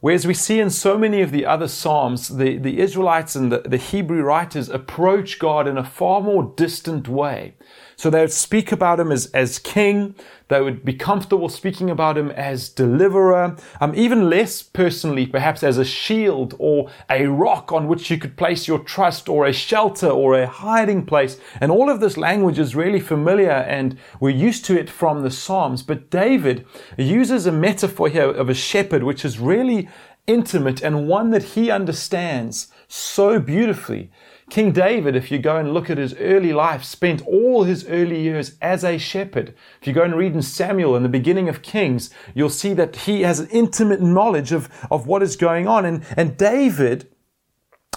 Whereas 0.00 0.26
we 0.26 0.32
see 0.32 0.60
in 0.60 0.70
so 0.70 0.96
many 0.96 1.20
of 1.20 1.30
the 1.30 1.44
other 1.44 1.68
Psalms, 1.68 2.28
the, 2.28 2.56
the 2.56 2.80
Israelites 2.80 3.36
and 3.36 3.52
the, 3.52 3.58
the 3.58 3.76
Hebrew 3.76 4.22
writers 4.22 4.70
approach 4.70 5.38
God 5.38 5.68
in 5.68 5.76
a 5.76 5.84
far 5.84 6.22
more 6.22 6.54
distant 6.56 7.06
way. 7.06 7.56
So 8.00 8.08
they 8.08 8.22
would 8.22 8.32
speak 8.32 8.72
about 8.72 8.98
him 8.98 9.12
as, 9.12 9.26
as 9.32 9.58
king. 9.58 10.14
They 10.48 10.62
would 10.62 10.86
be 10.86 10.94
comfortable 10.94 11.50
speaking 11.50 11.90
about 11.90 12.16
him 12.16 12.30
as 12.30 12.70
deliverer. 12.70 13.58
Um, 13.78 13.94
even 13.94 14.30
less 14.30 14.62
personally, 14.62 15.26
perhaps 15.26 15.62
as 15.62 15.76
a 15.76 15.84
shield 15.84 16.54
or 16.58 16.90
a 17.10 17.26
rock 17.26 17.72
on 17.72 17.88
which 17.88 18.10
you 18.10 18.16
could 18.16 18.38
place 18.38 18.66
your 18.66 18.78
trust 18.78 19.28
or 19.28 19.44
a 19.44 19.52
shelter 19.52 20.08
or 20.08 20.40
a 20.40 20.46
hiding 20.46 21.04
place. 21.04 21.38
And 21.60 21.70
all 21.70 21.90
of 21.90 22.00
this 22.00 22.16
language 22.16 22.58
is 22.58 22.74
really 22.74 23.00
familiar 23.00 23.50
and 23.50 23.98
we're 24.18 24.30
used 24.30 24.64
to 24.64 24.80
it 24.80 24.88
from 24.88 25.20
the 25.20 25.30
Psalms. 25.30 25.82
But 25.82 26.08
David 26.08 26.64
uses 26.96 27.44
a 27.44 27.52
metaphor 27.52 28.08
here 28.08 28.30
of 28.30 28.48
a 28.48 28.54
shepherd, 28.54 29.02
which 29.02 29.26
is 29.26 29.38
really 29.38 29.90
intimate 30.26 30.80
and 30.80 31.06
one 31.06 31.30
that 31.30 31.42
he 31.42 31.70
understands 31.70 32.68
so 32.92 33.38
beautifully. 33.38 34.10
King 34.50 34.72
David, 34.72 35.14
if 35.14 35.30
you 35.30 35.38
go 35.38 35.56
and 35.56 35.72
look 35.72 35.88
at 35.88 35.98
his 35.98 36.12
early 36.14 36.52
life, 36.52 36.82
spent 36.82 37.24
all 37.24 37.62
his 37.62 37.86
early 37.86 38.20
years 38.20 38.56
as 38.60 38.82
a 38.82 38.98
shepherd. 38.98 39.54
If 39.80 39.86
you 39.86 39.92
go 39.92 40.02
and 40.02 40.16
read 40.16 40.34
in 40.34 40.42
Samuel 40.42 40.96
in 40.96 41.04
the 41.04 41.08
beginning 41.08 41.48
of 41.48 41.62
Kings, 41.62 42.10
you'll 42.34 42.50
see 42.50 42.74
that 42.74 42.96
he 42.96 43.22
has 43.22 43.38
an 43.38 43.48
intimate 43.50 44.02
knowledge 44.02 44.50
of, 44.50 44.68
of 44.90 45.06
what 45.06 45.22
is 45.22 45.36
going 45.36 45.68
on. 45.68 45.84
And, 45.84 46.04
and 46.16 46.36
David, 46.36 47.08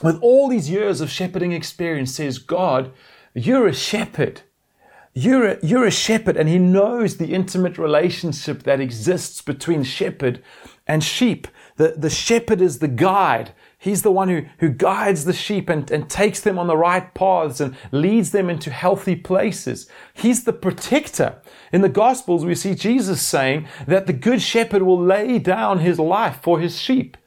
with 0.04 0.20
all 0.22 0.48
these 0.48 0.70
years 0.70 1.02
of 1.02 1.10
shepherding 1.10 1.54
experience, 1.54 2.14
says, 2.14 2.38
God, 2.38 2.92
you're 3.34 3.68
a 3.68 3.74
shepherd. 3.74 4.42
You're 5.16 5.48
a, 5.48 5.66
you're 5.66 5.86
a 5.88 5.92
shepherd, 5.92 6.38
and 6.38 6.50
he 6.50 6.60
knows 6.60 7.18
the 7.18 7.34
intimate 7.34 7.78
relationship 7.80 8.64
that 8.64 8.80
exists 8.80 9.42
between 9.42 9.84
shepherd 9.84 10.44
and 10.88 11.04
sheep. 11.04 11.48
The, 11.78 11.96
the 11.98 12.10
shepherd 12.10 12.62
is 12.62 12.80
the 12.80 12.88
guide. 12.88 13.54
He's 13.84 14.02
the 14.02 14.14
one 14.14 14.30
who, 14.30 14.46
who 14.60 14.70
guides 14.70 15.26
the 15.26 15.34
sheep 15.34 15.68
and, 15.68 15.92
and 15.92 16.10
takes 16.10 16.40
them 16.40 16.58
on 16.58 16.68
the 16.68 16.78
right 16.78 17.14
paths 17.14 17.60
and 17.60 17.76
leads 17.92 18.32
them 18.32 18.50
into 18.50 18.72
healthy 18.72 19.14
places. 19.14 19.90
He's 20.14 20.46
the 20.46 20.54
protector. 20.54 21.42
In 21.74 21.82
the 21.82 21.90
Gospels, 21.90 22.46
we 22.46 22.56
see 22.56 22.76
Jesus 22.76 23.22
saying 23.22 23.68
that 23.86 24.08
the 24.08 24.14
good 24.14 24.42
shepherd 24.42 24.84
will 24.84 25.04
lay 25.04 25.38
down 25.38 25.80
his 25.80 26.00
life 26.00 26.40
for 26.42 26.62
his 26.62 26.80
sheep. 26.80 27.18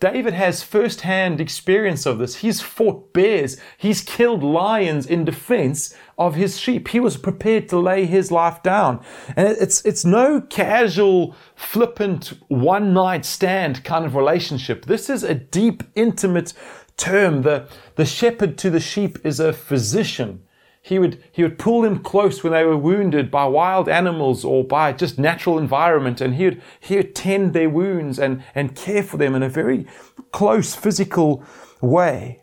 David 0.00 0.32
has 0.32 0.62
first-hand 0.62 1.38
experience 1.38 2.06
of 2.06 2.18
this. 2.18 2.36
He's 2.36 2.62
fought 2.62 3.12
bears. 3.12 3.58
He's 3.76 4.00
killed 4.00 4.42
lions 4.42 5.06
in 5.06 5.26
defense 5.26 5.94
of 6.18 6.34
his 6.34 6.58
sheep. 6.58 6.88
He 6.88 7.00
was 7.00 7.16
prepared 7.16 7.68
to 7.68 7.78
lay 7.78 8.06
his 8.06 8.30
life 8.32 8.62
down. 8.62 9.04
And 9.36 9.48
it's, 9.48 9.84
it's 9.84 10.04
no 10.04 10.40
casual, 10.40 11.34
flippant, 11.54 12.32
one 12.48 12.94
night 12.94 13.24
stand 13.24 13.84
kind 13.84 14.04
of 14.04 14.14
relationship. 14.14 14.86
This 14.86 15.10
is 15.10 15.22
a 15.22 15.34
deep, 15.34 15.82
intimate 15.94 16.54
term. 16.96 17.42
The, 17.42 17.68
the 17.96 18.06
shepherd 18.06 18.56
to 18.58 18.70
the 18.70 18.80
sheep 18.80 19.18
is 19.24 19.40
a 19.40 19.52
physician. 19.52 20.42
He 20.80 21.00
would, 21.00 21.22
he 21.32 21.42
would 21.42 21.58
pull 21.58 21.82
them 21.82 21.98
close 21.98 22.44
when 22.44 22.52
they 22.52 22.64
were 22.64 22.76
wounded 22.76 23.28
by 23.28 23.44
wild 23.46 23.88
animals 23.88 24.44
or 24.44 24.62
by 24.62 24.92
just 24.92 25.18
natural 25.18 25.58
environment, 25.58 26.20
and 26.20 26.36
he 26.36 26.44
would, 26.44 26.62
he 26.78 26.96
would 26.96 27.12
tend 27.12 27.54
their 27.54 27.68
wounds 27.68 28.20
and, 28.20 28.44
and 28.54 28.76
care 28.76 29.02
for 29.02 29.16
them 29.16 29.34
in 29.34 29.42
a 29.42 29.48
very 29.48 29.84
close 30.30 30.76
physical 30.76 31.42
way. 31.80 32.40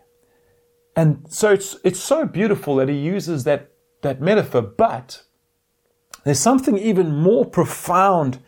And 0.96 1.26
so 1.28 1.52
it's, 1.52 1.78
it's 1.84 2.00
so 2.00 2.26
beautiful 2.26 2.76
that 2.76 2.90
he 2.90 2.96
uses 2.96 3.44
that, 3.46 3.72
that 4.02 4.22
metaphor, 4.22 4.62
but 4.62 5.24
there's 6.24 6.40
something 6.40 6.78
even 6.78 7.16
more 7.16 7.46
profound 7.46 8.40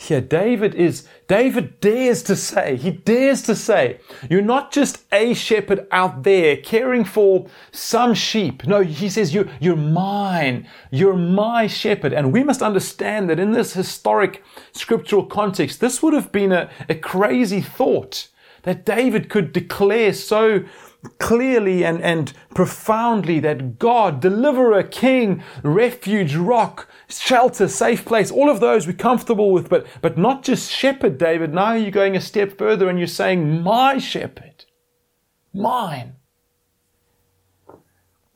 here, 0.00 0.20
David 0.20 0.76
is, 0.76 1.08
David 1.26 1.80
dares 1.80 2.22
to 2.22 2.36
say, 2.36 2.76
he 2.76 2.92
dares 2.92 3.42
to 3.42 3.56
say, 3.56 3.98
you're 4.30 4.40
not 4.40 4.70
just 4.70 5.02
a 5.10 5.34
shepherd 5.34 5.88
out 5.90 6.22
there 6.22 6.56
caring 6.56 7.04
for 7.04 7.48
some 7.72 8.14
sheep. 8.14 8.64
No, 8.64 8.82
he 8.82 9.10
says, 9.10 9.34
you're, 9.34 9.48
you're 9.58 9.74
mine. 9.74 10.68
You're 10.92 11.16
my 11.16 11.66
shepherd. 11.66 12.12
And 12.12 12.32
we 12.32 12.44
must 12.44 12.62
understand 12.62 13.28
that 13.28 13.40
in 13.40 13.50
this 13.50 13.72
historic 13.72 14.44
scriptural 14.70 15.26
context, 15.26 15.80
this 15.80 16.00
would 16.00 16.14
have 16.14 16.30
been 16.30 16.52
a, 16.52 16.70
a 16.88 16.94
crazy 16.94 17.60
thought 17.60 18.28
that 18.62 18.86
David 18.86 19.28
could 19.28 19.52
declare 19.52 20.12
so 20.12 20.64
clearly 21.18 21.84
and, 21.84 22.00
and 22.02 22.32
profoundly 22.54 23.38
that 23.40 23.78
God, 23.78 24.20
deliverer, 24.20 24.82
king, 24.82 25.42
refuge, 25.62 26.34
rock, 26.34 26.88
shelter, 27.08 27.68
safe 27.68 28.04
place, 28.04 28.30
all 28.30 28.50
of 28.50 28.60
those 28.60 28.86
we're 28.86 28.94
comfortable 28.94 29.52
with, 29.52 29.68
but, 29.68 29.86
but 30.02 30.18
not 30.18 30.42
just 30.42 30.70
shepherd, 30.70 31.18
David. 31.18 31.54
Now 31.54 31.74
you're 31.74 31.90
going 31.90 32.16
a 32.16 32.20
step 32.20 32.58
further 32.58 32.88
and 32.88 32.98
you're 32.98 33.06
saying, 33.06 33.62
my 33.62 33.98
shepherd, 33.98 34.64
mine. 35.54 36.16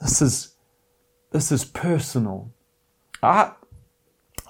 This 0.01 0.23
is, 0.23 0.57
this 1.33 1.53
is 1.53 1.65
personal. 1.65 2.53
I, 3.23 3.53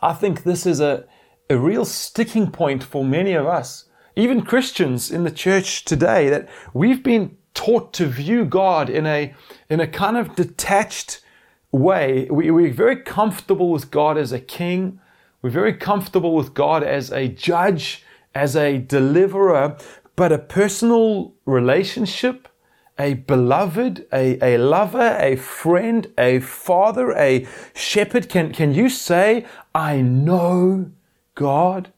I 0.03 0.13
think 0.15 0.43
this 0.43 0.67
is 0.67 0.81
a, 0.81 1.07
a 1.49 1.57
real 1.57 1.85
sticking 1.85 2.51
point 2.51 2.83
for 2.83 3.05
many 3.05 3.33
of 3.33 3.47
us, 3.47 3.89
even 4.17 4.43
Christians 4.43 5.11
in 5.11 5.25
the 5.25 5.31
church 5.31 5.85
today, 5.85 6.29
that 6.29 6.49
we've 6.75 7.03
been 7.03 7.37
taught 7.55 7.93
to 7.95 8.07
view 8.07 8.45
God 8.45 8.89
in 8.89 9.07
a, 9.07 9.35
in 9.69 9.81
a 9.81 9.87
kind 9.87 10.17
of 10.17 10.35
detached 10.35 11.21
way. 11.71 12.27
We, 12.31 12.51
we're 12.51 12.73
very 12.73 12.97
comfortable 12.97 13.71
with 13.71 13.91
God 13.91 14.19
as 14.19 14.33
a 14.33 14.41
king. 14.41 15.01
We're 15.41 15.51
very 15.51 15.75
comfortable 15.75 16.35
with 16.35 16.55
God 16.55 16.83
as 16.83 17.11
a 17.11 17.29
judge, 17.29 18.05
as 18.35 18.55
a 18.57 18.79
deliverer, 18.79 19.77
but 20.15 20.33
a 20.33 20.39
personal 20.39 21.35
relationship, 21.47 22.49
a 22.99 23.15
beloved, 23.15 24.07
a, 24.13 24.39
a 24.45 24.59
lover, 24.59 25.17
a 25.19 25.37
friend, 25.37 26.13
a 26.19 26.41
father, 26.41 27.13
a 27.13 27.47
shepherd. 27.75 28.29
Can, 28.29 28.53
can 28.53 28.75
you 28.75 28.89
say, 28.89 29.47
I 29.75 30.01
know 30.03 30.93
God? 31.35 31.93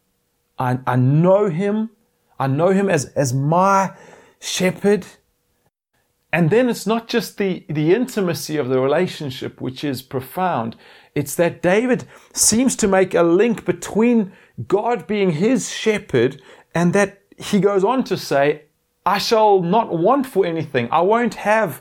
I, 0.59 0.79
I 0.87 0.97
know 0.97 1.49
Him. 1.51 1.91
I 2.39 2.47
know 2.47 2.69
Him 2.69 2.89
as, 2.89 3.07
as 3.07 3.35
my 3.35 3.93
shepherd. 4.41 5.05
And 6.35 6.51
then 6.51 6.69
it's 6.69 6.85
not 6.85 7.07
just 7.07 7.39
the, 7.39 7.65
the 7.69 7.95
intimacy 7.95 8.57
of 8.57 8.69
the 8.69 8.81
relationship, 8.81 9.61
which 9.61 9.85
is 9.85 10.03
profound. 10.03 10.75
It's 11.15 11.37
that 11.37 11.63
David 11.63 12.07
seems 12.33 12.75
to 12.75 12.89
make 12.89 13.15
a 13.15 13.23
link 13.23 13.65
between 13.65 14.33
God 14.67 15.07
being 15.07 15.31
his 15.31 15.71
shepherd 15.71 16.43
and 16.75 16.93
that 16.93 17.23
he 17.39 17.61
goes 17.61 17.85
on 17.85 18.03
to 18.05 18.17
say, 18.17 18.65
I 19.07 19.19
shall 19.19 19.63
not 19.63 19.97
want 19.97 20.27
for 20.27 20.45
anything. 20.45 20.89
I 20.91 21.03
won't 21.03 21.35
have 21.35 21.81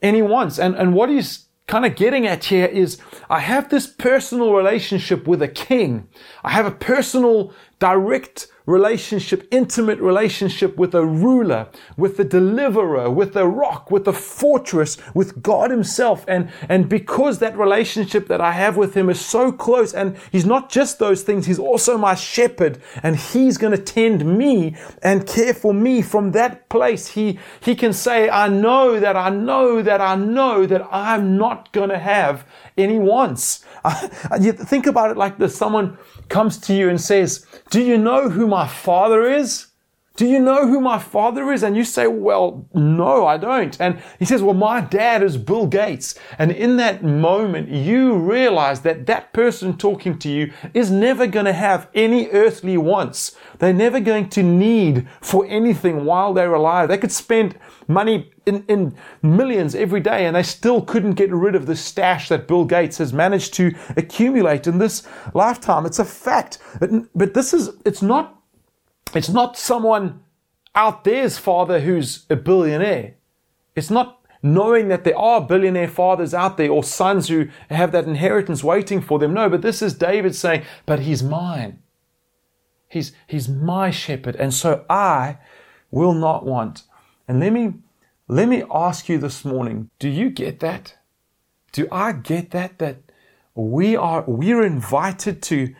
any 0.00 0.22
wants. 0.22 0.60
And, 0.60 0.76
and 0.76 0.94
what 0.94 1.08
he's 1.08 1.46
kind 1.66 1.84
of 1.84 1.96
getting 1.96 2.24
at 2.24 2.44
here 2.44 2.66
is 2.66 3.00
I 3.28 3.40
have 3.40 3.68
this 3.68 3.88
personal 3.88 4.54
relationship 4.54 5.26
with 5.26 5.42
a 5.42 5.48
king. 5.48 6.06
I 6.44 6.50
have 6.50 6.66
a 6.66 6.70
personal, 6.70 7.52
direct 7.80 8.46
relationship, 8.68 9.48
intimate 9.50 9.98
relationship 9.98 10.76
with 10.76 10.94
a 10.94 11.04
ruler, 11.04 11.66
with 11.96 12.18
the 12.18 12.24
deliverer, 12.24 13.10
with 13.10 13.32
the 13.32 13.46
rock, 13.46 13.90
with 13.90 14.04
the 14.04 14.12
fortress, 14.12 14.98
with 15.14 15.42
God 15.42 15.70
Himself. 15.70 16.22
And, 16.28 16.50
and 16.68 16.86
because 16.86 17.38
that 17.38 17.56
relationship 17.56 18.28
that 18.28 18.42
I 18.42 18.52
have 18.52 18.76
with 18.76 18.92
Him 18.92 19.08
is 19.08 19.24
so 19.24 19.50
close, 19.50 19.94
and 19.94 20.18
He's 20.30 20.44
not 20.44 20.70
just 20.70 20.98
those 20.98 21.22
things, 21.22 21.46
He's 21.46 21.58
also 21.58 21.96
my 21.96 22.14
shepherd, 22.14 22.78
and 23.02 23.16
He's 23.16 23.56
going 23.56 23.74
to 23.74 23.82
tend 23.82 24.26
me 24.38 24.76
and 25.02 25.26
care 25.26 25.54
for 25.54 25.72
me 25.72 26.02
from 26.02 26.32
that 26.32 26.68
place. 26.68 27.08
He, 27.08 27.38
he 27.60 27.74
can 27.74 27.94
say, 27.94 28.28
I 28.28 28.48
know 28.48 29.00
that 29.00 29.16
I 29.16 29.30
know 29.30 29.80
that 29.80 30.02
I 30.02 30.14
know 30.14 30.66
that 30.66 30.86
I'm 30.92 31.38
not 31.38 31.72
going 31.72 31.88
to 31.88 31.98
have 31.98 32.46
any 32.76 32.98
wants. 32.98 33.64
think 34.42 34.86
about 34.86 35.10
it 35.10 35.16
like 35.16 35.38
this. 35.38 35.56
Someone 35.56 35.96
comes 36.28 36.58
to 36.58 36.74
you 36.74 36.88
and 36.88 37.00
says, 37.00 37.46
Do 37.70 37.82
you 37.82 37.96
know 37.96 38.28
who 38.28 38.46
my 38.58 38.66
father 38.66 39.22
is? 39.24 39.68
Do 40.16 40.26
you 40.26 40.40
know 40.40 40.66
who 40.66 40.80
my 40.80 40.98
father 40.98 41.52
is? 41.52 41.62
And 41.62 41.76
you 41.76 41.84
say, 41.84 42.08
Well, 42.08 42.66
no, 42.74 43.24
I 43.24 43.36
don't. 43.36 43.80
And 43.80 44.02
he 44.18 44.24
says, 44.24 44.42
Well, 44.42 44.52
my 44.52 44.80
dad 44.80 45.22
is 45.22 45.36
Bill 45.36 45.68
Gates. 45.68 46.18
And 46.40 46.50
in 46.50 46.76
that 46.78 47.04
moment, 47.04 47.68
you 47.68 48.16
realize 48.16 48.80
that 48.80 49.06
that 49.06 49.32
person 49.32 49.76
talking 49.76 50.18
to 50.18 50.28
you 50.28 50.52
is 50.74 50.90
never 50.90 51.28
going 51.28 51.44
to 51.46 51.52
have 51.52 51.88
any 51.94 52.28
earthly 52.30 52.76
wants. 52.76 53.36
They're 53.60 53.72
never 53.72 54.00
going 54.00 54.28
to 54.30 54.42
need 54.42 55.06
for 55.20 55.46
anything 55.46 56.04
while 56.04 56.34
they're 56.34 56.52
alive. 56.52 56.88
They 56.88 56.98
could 56.98 57.12
spend 57.12 57.56
money 57.86 58.32
in, 58.44 58.64
in 58.66 58.96
millions 59.22 59.76
every 59.76 60.00
day 60.00 60.26
and 60.26 60.34
they 60.34 60.42
still 60.42 60.82
couldn't 60.82 61.12
get 61.12 61.30
rid 61.30 61.54
of 61.54 61.66
the 61.66 61.76
stash 61.76 62.28
that 62.30 62.48
Bill 62.48 62.64
Gates 62.64 62.98
has 62.98 63.12
managed 63.12 63.54
to 63.54 63.72
accumulate 63.96 64.66
in 64.66 64.78
this 64.78 65.06
lifetime. 65.32 65.86
It's 65.86 66.00
a 66.00 66.04
fact. 66.04 66.58
But, 66.80 66.90
but 67.14 67.34
this 67.34 67.54
is, 67.54 67.70
it's 67.84 68.02
not, 68.02 68.37
it's 69.14 69.28
not 69.28 69.56
someone 69.56 70.22
out 70.74 71.04
there's 71.04 71.38
father 71.38 71.80
who's 71.80 72.26
a 72.30 72.36
billionaire. 72.36 73.14
It's 73.74 73.90
not 73.90 74.18
knowing 74.42 74.88
that 74.88 75.04
there 75.04 75.18
are 75.18 75.40
billionaire 75.40 75.88
fathers 75.88 76.32
out 76.32 76.56
there 76.56 76.70
or 76.70 76.84
sons 76.84 77.28
who 77.28 77.48
have 77.70 77.92
that 77.92 78.04
inheritance 78.04 78.62
waiting 78.62 79.00
for 79.00 79.18
them. 79.18 79.34
No, 79.34 79.48
but 79.48 79.62
this 79.62 79.82
is 79.82 79.94
David 79.94 80.34
saying, 80.34 80.62
but 80.86 81.00
he's 81.00 81.22
mine. 81.22 81.80
He's, 82.88 83.12
he's 83.26 83.48
my 83.48 83.90
shepherd. 83.90 84.36
And 84.36 84.54
so 84.54 84.84
I 84.88 85.38
will 85.90 86.14
not 86.14 86.46
want. 86.46 86.84
And 87.26 87.40
let 87.40 87.52
me, 87.52 87.74
let 88.28 88.48
me 88.48 88.62
ask 88.72 89.08
you 89.08 89.18
this 89.18 89.44
morning, 89.44 89.90
do 89.98 90.08
you 90.08 90.30
get 90.30 90.60
that? 90.60 90.96
Do 91.72 91.86
I 91.92 92.12
get 92.12 92.50
that? 92.52 92.78
That 92.78 92.98
we 93.54 93.96
are, 93.96 94.24
we're 94.26 94.64
invited 94.64 95.42
to 95.42 95.74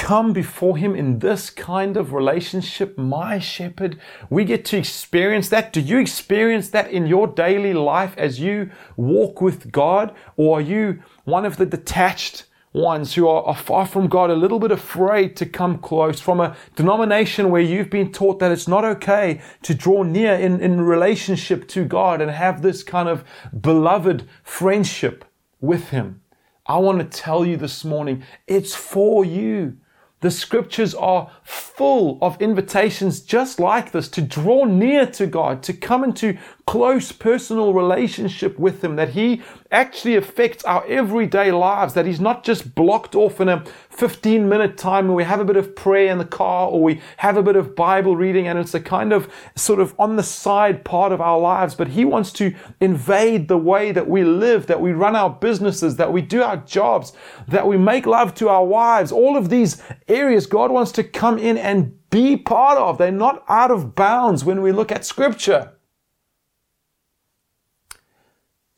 come 0.00 0.32
before 0.32 0.78
him 0.78 0.96
in 0.96 1.18
this 1.18 1.50
kind 1.50 1.94
of 1.94 2.14
relationship, 2.14 2.96
my 2.96 3.38
shepherd. 3.38 4.00
We 4.30 4.46
get 4.46 4.64
to 4.66 4.78
experience 4.78 5.50
that. 5.50 5.74
Do 5.74 5.80
you 5.80 5.98
experience 5.98 6.70
that 6.70 6.90
in 6.90 7.06
your 7.06 7.26
daily 7.26 7.74
life 7.74 8.14
as 8.16 8.40
you 8.40 8.70
walk 8.96 9.42
with 9.42 9.70
God? 9.70 10.14
Or 10.38 10.58
are 10.58 10.62
you 10.62 11.02
one 11.24 11.44
of 11.44 11.58
the 11.58 11.66
detached 11.66 12.46
ones 12.72 13.14
who 13.14 13.28
are, 13.28 13.42
are, 13.42 13.54
far 13.54 13.84
from 13.84 14.08
God, 14.08 14.30
a 14.30 14.34
little 14.34 14.58
bit 14.58 14.70
afraid 14.70 15.36
to 15.36 15.44
come 15.44 15.76
close, 15.78 16.18
from 16.18 16.40
a 16.40 16.56
denomination 16.76 17.50
where 17.50 17.60
you've 17.60 17.90
been 17.90 18.10
taught 18.10 18.38
that 18.38 18.52
it's 18.52 18.68
not 18.68 18.86
okay 18.86 19.42
to 19.62 19.74
draw 19.74 20.02
near 20.02 20.32
in, 20.32 20.60
in 20.60 20.80
relationship 20.80 21.68
to 21.68 21.84
God 21.84 22.22
and 22.22 22.30
have 22.30 22.62
this 22.62 22.82
kind 22.82 23.08
of 23.08 23.22
beloved 23.60 24.26
friendship 24.44 25.26
with 25.60 25.90
Him. 25.90 26.22
I 26.64 26.78
want 26.78 27.00
to 27.00 27.18
tell 27.18 27.44
you 27.44 27.58
this 27.58 27.84
morning, 27.84 28.22
it's 28.46 28.74
for 28.74 29.26
you. 29.26 29.76
The 30.20 30.30
scriptures 30.30 30.94
are 30.94 31.30
full 31.42 32.18
of 32.20 32.40
invitations 32.42 33.20
just 33.20 33.58
like 33.58 33.92
this 33.92 34.08
to 34.08 34.20
draw 34.20 34.64
near 34.64 35.06
to 35.06 35.26
God, 35.26 35.62
to 35.62 35.72
come 35.72 36.04
into 36.04 36.36
close 36.70 37.10
personal 37.10 37.74
relationship 37.74 38.56
with 38.56 38.84
Him, 38.84 38.94
that 38.94 39.08
He 39.08 39.42
actually 39.72 40.14
affects 40.14 40.62
our 40.64 40.86
everyday 40.86 41.50
lives, 41.50 41.94
that 41.94 42.06
He's 42.06 42.20
not 42.20 42.44
just 42.44 42.76
blocked 42.76 43.16
off 43.16 43.40
in 43.40 43.48
a 43.48 43.64
15 43.88 44.48
minute 44.48 44.78
time 44.78 45.08
where 45.08 45.16
we 45.16 45.24
have 45.24 45.40
a 45.40 45.44
bit 45.44 45.56
of 45.56 45.74
prayer 45.74 46.12
in 46.12 46.18
the 46.18 46.24
car 46.24 46.68
or 46.68 46.80
we 46.80 47.00
have 47.16 47.36
a 47.36 47.42
bit 47.42 47.56
of 47.56 47.74
Bible 47.74 48.14
reading 48.14 48.46
and 48.46 48.56
it's 48.56 48.72
a 48.72 48.78
kind 48.78 49.12
of 49.12 49.28
sort 49.56 49.80
of 49.80 49.96
on 49.98 50.14
the 50.14 50.22
side 50.22 50.84
part 50.84 51.10
of 51.10 51.20
our 51.20 51.40
lives, 51.40 51.74
but 51.74 51.88
He 51.88 52.04
wants 52.04 52.32
to 52.34 52.54
invade 52.80 53.48
the 53.48 53.58
way 53.58 53.90
that 53.90 54.08
we 54.08 54.22
live, 54.22 54.68
that 54.68 54.80
we 54.80 54.92
run 54.92 55.16
our 55.16 55.28
businesses, 55.30 55.96
that 55.96 56.12
we 56.12 56.22
do 56.22 56.40
our 56.40 56.58
jobs, 56.58 57.12
that 57.48 57.66
we 57.66 57.78
make 57.78 58.06
love 58.06 58.32
to 58.34 58.48
our 58.48 58.64
wives. 58.64 59.10
All 59.10 59.36
of 59.36 59.48
these 59.48 59.82
areas 60.06 60.46
God 60.46 60.70
wants 60.70 60.92
to 60.92 61.02
come 61.02 61.36
in 61.36 61.58
and 61.58 61.98
be 62.10 62.36
part 62.36 62.78
of. 62.78 62.96
They're 62.96 63.10
not 63.10 63.42
out 63.48 63.72
of 63.72 63.96
bounds 63.96 64.44
when 64.44 64.62
we 64.62 64.70
look 64.70 64.92
at 64.92 65.04
Scripture. 65.04 65.72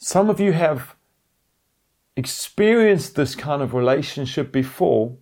Some 0.05 0.29
of 0.29 0.41
you 0.41 0.51
have 0.51 0.97
experienced 2.17 3.15
this 3.15 3.37
kind 3.37 3.63
of 3.63 3.73
relationship 3.73 4.51
before, 4.51 5.17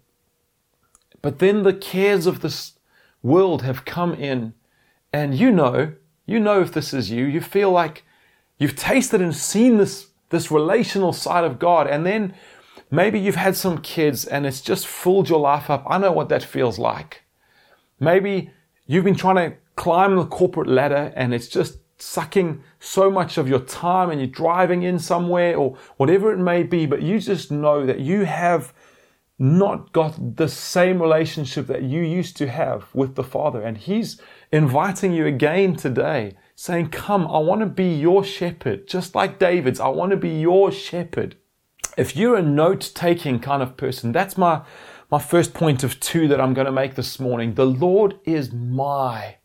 but 1.20 1.38
then 1.38 1.64
the 1.64 1.74
cares 1.74 2.26
of 2.26 2.40
this 2.40 2.78
world 3.22 3.60
have 3.60 3.84
come 3.84 4.14
in, 4.14 4.54
and 5.12 5.34
you 5.34 5.50
know, 5.52 5.92
you 6.24 6.40
know 6.40 6.62
if 6.62 6.72
this 6.72 6.94
is 6.94 7.10
you, 7.10 7.26
you 7.26 7.42
feel 7.42 7.70
like 7.70 8.04
you've 8.56 8.74
tasted 8.74 9.20
and 9.20 9.36
seen 9.36 9.76
this, 9.76 10.06
this 10.30 10.50
relational 10.50 11.12
side 11.12 11.44
of 11.44 11.58
God, 11.58 11.86
and 11.86 12.06
then 12.06 12.32
maybe 12.90 13.20
you've 13.20 13.34
had 13.34 13.56
some 13.56 13.82
kids 13.82 14.24
and 14.24 14.46
it's 14.46 14.62
just 14.62 14.86
filled 14.86 15.28
your 15.28 15.40
life 15.40 15.68
up. 15.68 15.84
I 15.90 15.98
know 15.98 16.12
what 16.12 16.30
that 16.30 16.42
feels 16.42 16.78
like. 16.78 17.24
Maybe 17.98 18.50
you've 18.86 19.04
been 19.04 19.14
trying 19.14 19.50
to 19.50 19.56
climb 19.76 20.16
the 20.16 20.24
corporate 20.24 20.68
ladder 20.68 21.12
and 21.14 21.34
it's 21.34 21.48
just 21.48 21.80
sucking 22.02 22.62
so 22.78 23.10
much 23.10 23.38
of 23.38 23.48
your 23.48 23.60
time 23.60 24.10
and 24.10 24.20
you're 24.20 24.28
driving 24.28 24.82
in 24.82 24.98
somewhere 24.98 25.56
or 25.56 25.76
whatever 25.96 26.32
it 26.32 26.38
may 26.38 26.62
be, 26.62 26.86
but 26.86 27.02
you 27.02 27.20
just 27.20 27.50
know 27.50 27.86
that 27.86 28.00
you 28.00 28.24
have 28.24 28.72
not 29.38 29.90
got 29.92 30.36
the 30.36 30.48
same 30.48 31.00
relationship 31.00 31.66
that 31.66 31.82
you 31.82 32.02
used 32.02 32.36
to 32.36 32.48
have 32.48 32.94
with 32.94 33.14
the 33.14 33.24
Father. 33.24 33.62
And 33.62 33.78
He's 33.78 34.20
inviting 34.52 35.12
you 35.12 35.26
again 35.26 35.76
today, 35.76 36.36
saying, 36.54 36.90
Come, 36.90 37.26
I 37.26 37.38
want 37.38 37.60
to 37.60 37.66
be 37.66 37.94
your 37.94 38.22
shepherd, 38.22 38.86
just 38.86 39.14
like 39.14 39.38
David's. 39.38 39.80
I 39.80 39.88
want 39.88 40.10
to 40.10 40.18
be 40.18 40.40
your 40.40 40.70
shepherd. 40.70 41.36
If 41.96 42.14
you're 42.14 42.36
a 42.36 42.42
note 42.42 42.92
taking 42.94 43.40
kind 43.40 43.62
of 43.62 43.78
person, 43.78 44.12
that's 44.12 44.36
my, 44.36 44.62
my 45.10 45.18
first 45.18 45.54
point 45.54 45.82
of 45.82 45.98
two 46.00 46.28
that 46.28 46.40
I'm 46.40 46.54
going 46.54 46.66
to 46.66 46.72
make 46.72 46.94
this 46.94 47.18
morning. 47.18 47.54
The 47.54 47.66
Lord 47.66 48.20
is 48.24 48.52
my 48.52 49.36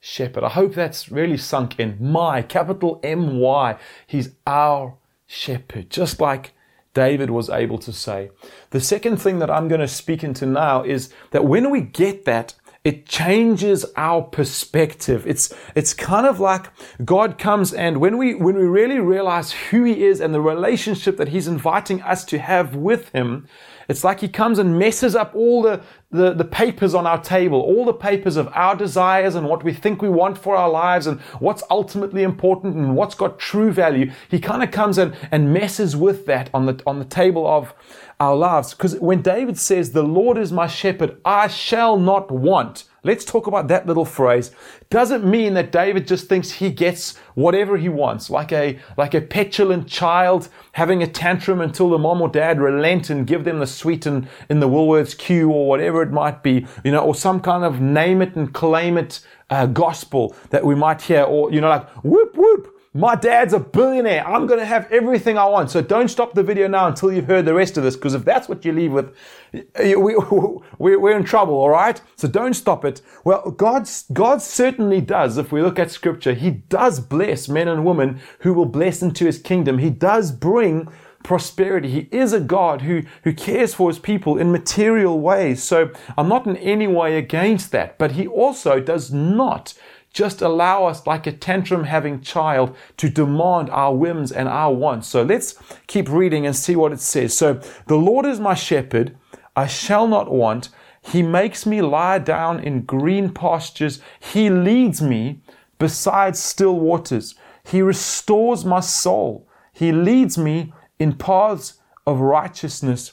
shepherd. 0.00 0.44
I 0.44 0.50
hope 0.50 0.74
that's 0.74 1.10
really 1.10 1.36
sunk 1.36 1.78
in. 1.78 1.96
My, 2.00 2.42
capital 2.42 3.00
M 3.02 3.38
Y. 3.38 3.78
He's 4.06 4.30
our 4.46 4.96
shepherd, 5.26 5.90
just 5.90 6.20
like 6.20 6.52
David 6.94 7.30
was 7.30 7.50
able 7.50 7.78
to 7.78 7.92
say. 7.92 8.30
The 8.70 8.80
second 8.80 9.18
thing 9.18 9.38
that 9.40 9.50
I'm 9.50 9.68
going 9.68 9.80
to 9.80 9.88
speak 9.88 10.24
into 10.24 10.46
now 10.46 10.82
is 10.82 11.12
that 11.32 11.44
when 11.44 11.70
we 11.70 11.80
get 11.82 12.24
that, 12.24 12.54
it 12.84 13.04
changes 13.04 13.84
our 13.96 14.22
perspective. 14.22 15.26
It's, 15.26 15.52
it's 15.74 15.92
kind 15.92 16.24
of 16.24 16.38
like 16.38 16.66
God 17.04 17.36
comes 17.36 17.74
and 17.74 17.96
when 17.98 18.16
we, 18.16 18.36
when 18.36 18.54
we 18.54 18.64
really 18.64 19.00
realize 19.00 19.50
who 19.50 19.82
He 19.82 20.04
is 20.04 20.20
and 20.20 20.32
the 20.32 20.40
relationship 20.40 21.16
that 21.16 21.28
He's 21.28 21.48
inviting 21.48 22.00
us 22.02 22.24
to 22.26 22.38
have 22.38 22.76
with 22.76 23.08
Him, 23.08 23.48
it's 23.88 24.04
like 24.04 24.20
He 24.20 24.28
comes 24.28 24.58
and 24.58 24.78
messes 24.78 25.14
up 25.14 25.34
all 25.34 25.62
the, 25.62 25.80
the, 26.10 26.32
the 26.32 26.44
papers 26.44 26.94
on 26.94 27.06
our 27.06 27.20
table, 27.20 27.60
all 27.60 27.84
the 27.84 27.92
papers 27.92 28.36
of 28.36 28.48
our 28.52 28.76
desires 28.76 29.34
and 29.34 29.48
what 29.48 29.64
we 29.64 29.72
think 29.72 30.02
we 30.02 30.08
want 30.08 30.38
for 30.38 30.56
our 30.56 30.70
lives 30.70 31.06
and 31.06 31.20
what's 31.40 31.62
ultimately 31.70 32.22
important 32.22 32.76
and 32.76 32.96
what's 32.96 33.14
got 33.14 33.38
true 33.38 33.72
value. 33.72 34.10
He 34.28 34.38
kind 34.38 34.62
of 34.62 34.70
comes 34.70 34.98
and, 34.98 35.14
and 35.30 35.52
messes 35.52 35.96
with 35.96 36.26
that 36.26 36.50
on 36.54 36.66
the, 36.66 36.82
on 36.86 36.98
the 36.98 37.04
table 37.04 37.46
of, 37.46 37.74
our 38.18 38.36
lives. 38.36 38.74
Because 38.74 38.96
when 38.96 39.22
David 39.22 39.58
says, 39.58 39.92
The 39.92 40.02
Lord 40.02 40.38
is 40.38 40.52
my 40.52 40.66
shepherd, 40.66 41.18
I 41.24 41.48
shall 41.48 41.98
not 41.98 42.30
want. 42.30 42.84
Let's 43.06 43.24
talk 43.24 43.46
about 43.46 43.68
that 43.68 43.86
little 43.86 44.04
phrase. 44.04 44.50
Doesn't 44.90 45.24
mean 45.24 45.54
that 45.54 45.70
David 45.70 46.08
just 46.08 46.28
thinks 46.28 46.50
he 46.50 46.70
gets 46.70 47.16
whatever 47.34 47.76
he 47.76 47.88
wants, 47.88 48.30
like 48.30 48.50
a, 48.50 48.80
like 48.96 49.14
a 49.14 49.20
petulant 49.20 49.86
child 49.86 50.48
having 50.72 51.04
a 51.04 51.06
tantrum 51.06 51.60
until 51.60 51.88
the 51.88 51.98
mom 51.98 52.20
or 52.20 52.28
dad 52.28 52.60
relent 52.60 53.08
and 53.08 53.24
give 53.24 53.44
them 53.44 53.60
the 53.60 53.66
sweet 53.66 54.06
in, 54.06 54.28
in 54.50 54.58
the 54.58 54.68
Woolworths 54.68 55.16
queue 55.16 55.50
or 55.50 55.68
whatever 55.68 56.02
it 56.02 56.10
might 56.10 56.42
be, 56.42 56.66
you 56.82 56.90
know, 56.90 56.98
or 56.98 57.14
some 57.14 57.38
kind 57.38 57.62
of 57.62 57.80
name 57.80 58.22
it 58.22 58.34
and 58.34 58.52
claim 58.52 58.98
it 58.98 59.20
uh, 59.50 59.66
gospel 59.66 60.34
that 60.50 60.64
we 60.64 60.74
might 60.74 61.02
hear, 61.02 61.22
or, 61.22 61.52
you 61.52 61.60
know, 61.60 61.68
like 61.68 61.88
whoop, 62.02 62.34
whoop, 62.34 62.75
my 62.96 63.14
dad's 63.14 63.52
a 63.52 63.60
billionaire. 63.60 64.26
I'm 64.26 64.46
going 64.46 64.60
to 64.60 64.66
have 64.66 64.90
everything 64.90 65.36
I 65.36 65.44
want. 65.46 65.70
So 65.70 65.82
don't 65.82 66.08
stop 66.08 66.34
the 66.34 66.42
video 66.42 66.66
now 66.66 66.86
until 66.86 67.12
you've 67.12 67.26
heard 67.26 67.44
the 67.44 67.54
rest 67.54 67.76
of 67.76 67.84
this, 67.84 67.94
because 67.94 68.14
if 68.14 68.24
that's 68.24 68.48
what 68.48 68.64
you 68.64 68.72
leave 68.72 68.92
with, 68.92 69.14
we, 69.52 70.16
we're 70.78 71.16
in 71.16 71.24
trouble, 71.24 71.54
all 71.54 71.70
right? 71.70 72.00
So 72.16 72.28
don't 72.28 72.54
stop 72.54 72.84
it. 72.84 73.02
Well, 73.24 73.50
God, 73.50 73.88
God 74.12 74.42
certainly 74.42 75.00
does. 75.00 75.38
If 75.38 75.52
we 75.52 75.62
look 75.62 75.78
at 75.78 75.90
scripture, 75.90 76.34
He 76.34 76.50
does 76.50 77.00
bless 77.00 77.48
men 77.48 77.68
and 77.68 77.84
women 77.84 78.20
who 78.40 78.54
will 78.54 78.66
bless 78.66 79.02
into 79.02 79.26
His 79.26 79.38
kingdom. 79.38 79.78
He 79.78 79.90
does 79.90 80.32
bring 80.32 80.88
prosperity. 81.26 81.90
He 81.90 82.08
is 82.16 82.32
a 82.32 82.40
God 82.40 82.82
who, 82.82 83.02
who 83.24 83.34
cares 83.34 83.74
for 83.74 83.90
his 83.90 83.98
people 83.98 84.38
in 84.38 84.52
material 84.52 85.18
ways. 85.18 85.60
So 85.60 85.90
I'm 86.16 86.28
not 86.28 86.46
in 86.46 86.56
any 86.58 86.86
way 86.86 87.18
against 87.18 87.72
that, 87.72 87.98
but 87.98 88.12
he 88.12 88.28
also 88.28 88.78
does 88.78 89.12
not 89.12 89.74
just 90.16 90.40
allow 90.40 90.86
us, 90.86 91.06
like 91.06 91.26
a 91.26 91.32
tantrum 91.32 91.84
having 91.84 92.22
child, 92.22 92.74
to 92.96 93.10
demand 93.10 93.68
our 93.68 93.94
whims 93.94 94.32
and 94.32 94.48
our 94.48 94.72
wants. 94.72 95.08
So 95.08 95.22
let's 95.22 95.54
keep 95.86 96.08
reading 96.08 96.46
and 96.46 96.56
see 96.56 96.74
what 96.74 96.92
it 96.92 97.00
says. 97.00 97.36
So 97.36 97.60
the 97.86 97.96
Lord 97.96 98.24
is 98.24 98.40
my 98.40 98.54
shepherd, 98.54 99.14
I 99.54 99.66
shall 99.66 100.08
not 100.08 100.30
want. 100.32 100.70
He 101.02 101.22
makes 101.22 101.66
me 101.66 101.82
lie 101.82 102.18
down 102.18 102.60
in 102.60 102.86
green 102.86 103.28
pastures. 103.30 104.00
He 104.18 104.48
leads 104.48 105.02
me 105.02 105.42
beside 105.78 106.34
still 106.34 106.80
waters. 106.80 107.34
He 107.62 107.82
restores 107.82 108.64
my 108.64 108.80
soul. 108.80 109.46
He 109.74 109.92
leads 109.92 110.38
me 110.38 110.72
in 110.98 111.12
paths 111.12 111.74
of 112.06 112.20
righteousness 112.20 113.12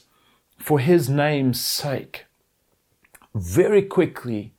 for 0.56 0.78
his 0.78 1.10
name's 1.10 1.60
sake. 1.60 2.24
Very 3.34 3.82
quickly, 3.82 4.53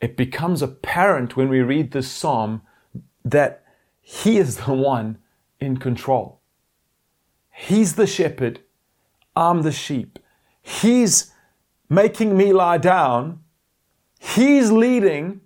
it 0.00 0.16
becomes 0.16 0.62
apparent 0.62 1.36
when 1.36 1.48
we 1.48 1.60
read 1.60 1.90
this 1.90 2.10
psalm 2.10 2.62
that 3.24 3.64
he 4.00 4.38
is 4.38 4.58
the 4.58 4.72
one 4.72 5.18
in 5.60 5.76
control. 5.76 6.40
He's 7.50 7.96
the 7.96 8.06
shepherd. 8.06 8.60
I'm 9.34 9.62
the 9.62 9.72
sheep. 9.72 10.18
He's 10.62 11.32
making 11.88 12.36
me 12.36 12.52
lie 12.52 12.78
down. 12.78 13.40
He's 14.18 14.70
leading. 14.70 15.40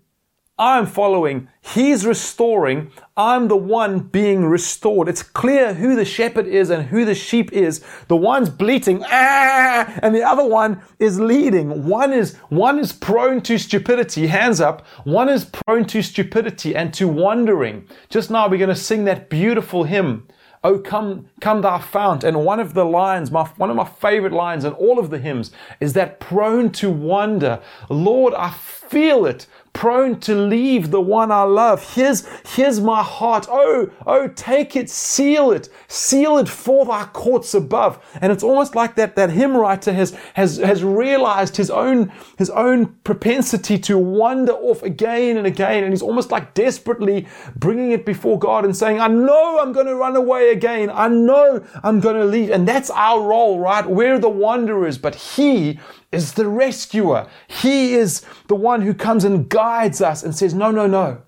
I'm 0.65 0.87
following. 0.87 1.49
He's 1.61 2.07
restoring. 2.07 2.93
I'm 3.17 3.49
the 3.49 3.57
one 3.57 3.99
being 3.99 4.45
restored. 4.45 5.09
It's 5.09 5.25
clear 5.25 5.75
who 5.75 5.97
the 5.97 6.05
shepherd 6.05 6.47
is 6.47 6.71
and 6.71 6.85
who 6.85 7.05
the 7.05 7.17
sheep 7.17 7.53
is. 7.53 7.85
The 8.07 8.15
one's 8.15 8.49
bleating, 8.49 9.03
ah, 9.05 9.93
and 10.05 10.15
the 10.15 10.23
other 10.23 10.47
one 10.47 10.81
is 11.01 11.19
leading. 11.19 11.89
One 11.89 12.13
is, 12.13 12.37
one 12.49 12.79
is 12.79 12.93
prone 12.93 13.41
to 13.41 13.59
stupidity, 13.59 14.29
hands 14.29 14.61
up. 14.61 14.87
One 15.03 15.29
is 15.29 15.47
prone 15.47 15.85
to 15.87 16.01
stupidity 16.01 16.77
and 16.77 16.95
to 16.95 17.09
wandering. 17.09 17.89
Just 18.09 18.31
now 18.31 18.49
we're 18.49 18.59
going 18.59 18.69
to 18.69 18.77
sing 18.77 19.05
that 19.07 19.29
beautiful 19.29 19.83
hymn. 19.83 20.29
Oh, 20.65 20.79
come, 20.79 21.27
come 21.41 21.63
thou 21.63 21.79
fount. 21.79 22.23
And 22.23 22.45
one 22.45 22.61
of 22.61 22.75
the 22.75 22.85
lines, 22.85 23.33
my, 23.33 23.43
one 23.57 23.69
of 23.69 23.75
my 23.75 23.85
favorite 23.85 24.33
lines 24.33 24.65
in 24.65 24.73
all 24.75 25.01
of 25.01 25.11
the 25.11 25.19
hymns 25.19 25.51
is 25.81 25.95
that 25.95 26.21
prone 26.21 26.71
to 26.73 26.89
wander. 26.89 27.61
Lord, 27.91 28.33
I 28.35 28.51
feel 28.53 29.27
it 29.27 29.49
prone 29.73 30.21
to 30.21 30.35
leave 30.35 30.91
the 30.91 31.01
one 31.01 31.33
I 31.33 31.43
love. 31.43 31.95
Here's, 31.95 32.27
here's 32.55 32.81
my 32.81 33.03
heart. 33.03 33.47
Oh, 33.49 33.91
oh, 34.07 34.29
take 34.29 34.77
it, 34.77 34.91
seal 34.91 35.51
it, 35.51 35.69
seal 35.89 36.39
it 36.39 36.49
for 36.49 36.85
thy 36.85 37.05
courts 37.07 37.55
above. 37.55 38.05
And 38.21 38.33
it's 38.33 38.43
almost 38.43 38.75
like 38.75 38.97
that, 38.97 39.17
that 39.17 39.31
hymn 39.31 39.57
writer 39.57 39.93
has, 39.93 40.17
has, 40.35 40.59
has 40.59 40.85
realized 40.85 41.57
his 41.57 41.71
own, 41.71 42.13
his 42.37 42.51
own 42.51 42.95
propensity 43.05 43.79
to 43.79 43.97
wander 43.99 44.53
off 44.53 44.83
again 44.83 45.37
and 45.37 45.47
again. 45.47 45.85
And 45.85 45.93
he's 45.93 46.03
almost 46.03 46.31
like 46.31 46.55
desperately 46.55 47.27
bringing 47.57 47.93
it 47.93 48.05
before 48.05 48.39
God 48.39 48.65
and 48.65 48.77
saying, 48.77 49.01
I 49.01 49.09
know 49.09 49.59
I'm 49.59 49.73
going 49.73 49.87
to 49.87 49.97
run 49.97 50.17
away 50.17 50.51
again. 50.51 50.91
I 50.91 51.09
know 51.09 51.65
I'm 51.83 52.01
going 52.01 52.17
to 52.17 52.25
leave. 52.25 52.51
And 52.51 52.69
that's 52.69 52.91
our 52.91 53.23
role, 53.23 53.59
right? 53.59 53.87
We're 53.87 54.19
the 54.19 54.29
wanderers, 54.29 54.99
but 54.99 55.15
he 55.15 55.79
is 56.13 56.35
the 56.35 56.47
rescuer. 56.47 57.27
He 57.49 57.95
is 57.95 58.25
the 58.47 58.55
one 58.55 58.83
who 58.83 58.95
comes 58.95 59.25
and 59.25 59.49
guides 59.49 60.01
us 60.01 60.23
and 60.23 60.37
says, 60.37 60.55
No, 60.55 60.71
no, 60.71 60.87
no. 60.87 61.23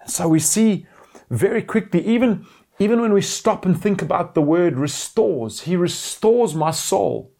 And 0.00 0.10
so 0.10 0.28
we 0.28 0.40
see 0.40 0.86
very 1.30 1.62
quickly, 1.62 2.04
even, 2.06 2.46
even 2.78 3.00
when 3.00 3.12
we 3.12 3.22
stop 3.22 3.64
and 3.64 3.80
think 3.80 4.02
about 4.02 4.34
the 4.34 4.42
word 4.42 4.76
restores, 4.76 5.62
He 5.62 5.76
restores 5.76 6.54
my 6.54 6.72
soul. 6.72 7.30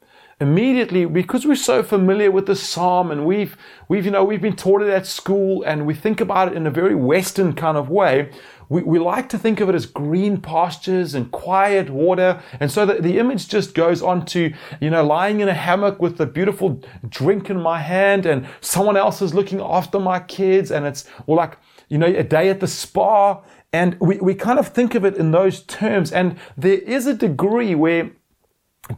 Immediately, 0.40 1.06
because 1.06 1.46
we're 1.46 1.54
so 1.54 1.82
familiar 1.82 2.30
with 2.30 2.46
the 2.46 2.56
psalm 2.56 3.12
and 3.12 3.24
we've, 3.24 3.56
we've, 3.88 4.04
you 4.04 4.10
know, 4.10 4.24
we've 4.24 4.42
been 4.42 4.56
taught 4.56 4.82
it 4.82 4.88
at 4.88 5.06
school 5.06 5.62
and 5.62 5.86
we 5.86 5.94
think 5.94 6.20
about 6.20 6.48
it 6.48 6.54
in 6.54 6.66
a 6.66 6.70
very 6.70 6.94
Western 6.94 7.52
kind 7.52 7.76
of 7.76 7.88
way, 7.88 8.30
we, 8.68 8.82
we 8.82 8.98
like 8.98 9.28
to 9.30 9.38
think 9.38 9.60
of 9.60 9.68
it 9.68 9.74
as 9.74 9.86
green 9.86 10.40
pastures 10.40 11.14
and 11.14 11.30
quiet 11.30 11.90
water. 11.90 12.42
And 12.60 12.70
so 12.70 12.86
the, 12.86 12.94
the 12.94 13.18
image 13.18 13.48
just 13.48 13.74
goes 13.74 14.02
on 14.02 14.24
to, 14.26 14.52
you 14.80 14.90
know, 14.90 15.04
lying 15.04 15.40
in 15.40 15.48
a 15.48 15.54
hammock 15.54 16.00
with 16.00 16.20
a 16.20 16.26
beautiful 16.26 16.82
drink 17.08 17.50
in 17.50 17.60
my 17.60 17.80
hand 17.80 18.26
and 18.26 18.46
someone 18.60 18.96
else 18.96 19.20
is 19.22 19.34
looking 19.34 19.60
after 19.60 19.98
my 19.98 20.20
kids. 20.20 20.70
And 20.70 20.86
it's, 20.86 21.08
or 21.26 21.36
like, 21.36 21.58
you 21.88 21.98
know, 21.98 22.06
a 22.06 22.22
day 22.22 22.48
at 22.48 22.60
the 22.60 22.68
spa. 22.68 23.42
And 23.72 23.98
we, 24.00 24.18
we 24.18 24.34
kind 24.34 24.58
of 24.58 24.68
think 24.68 24.94
of 24.94 25.04
it 25.04 25.16
in 25.16 25.32
those 25.32 25.62
terms. 25.62 26.12
And 26.12 26.38
there 26.56 26.78
is 26.78 27.06
a 27.06 27.14
degree 27.14 27.74
where 27.74 28.12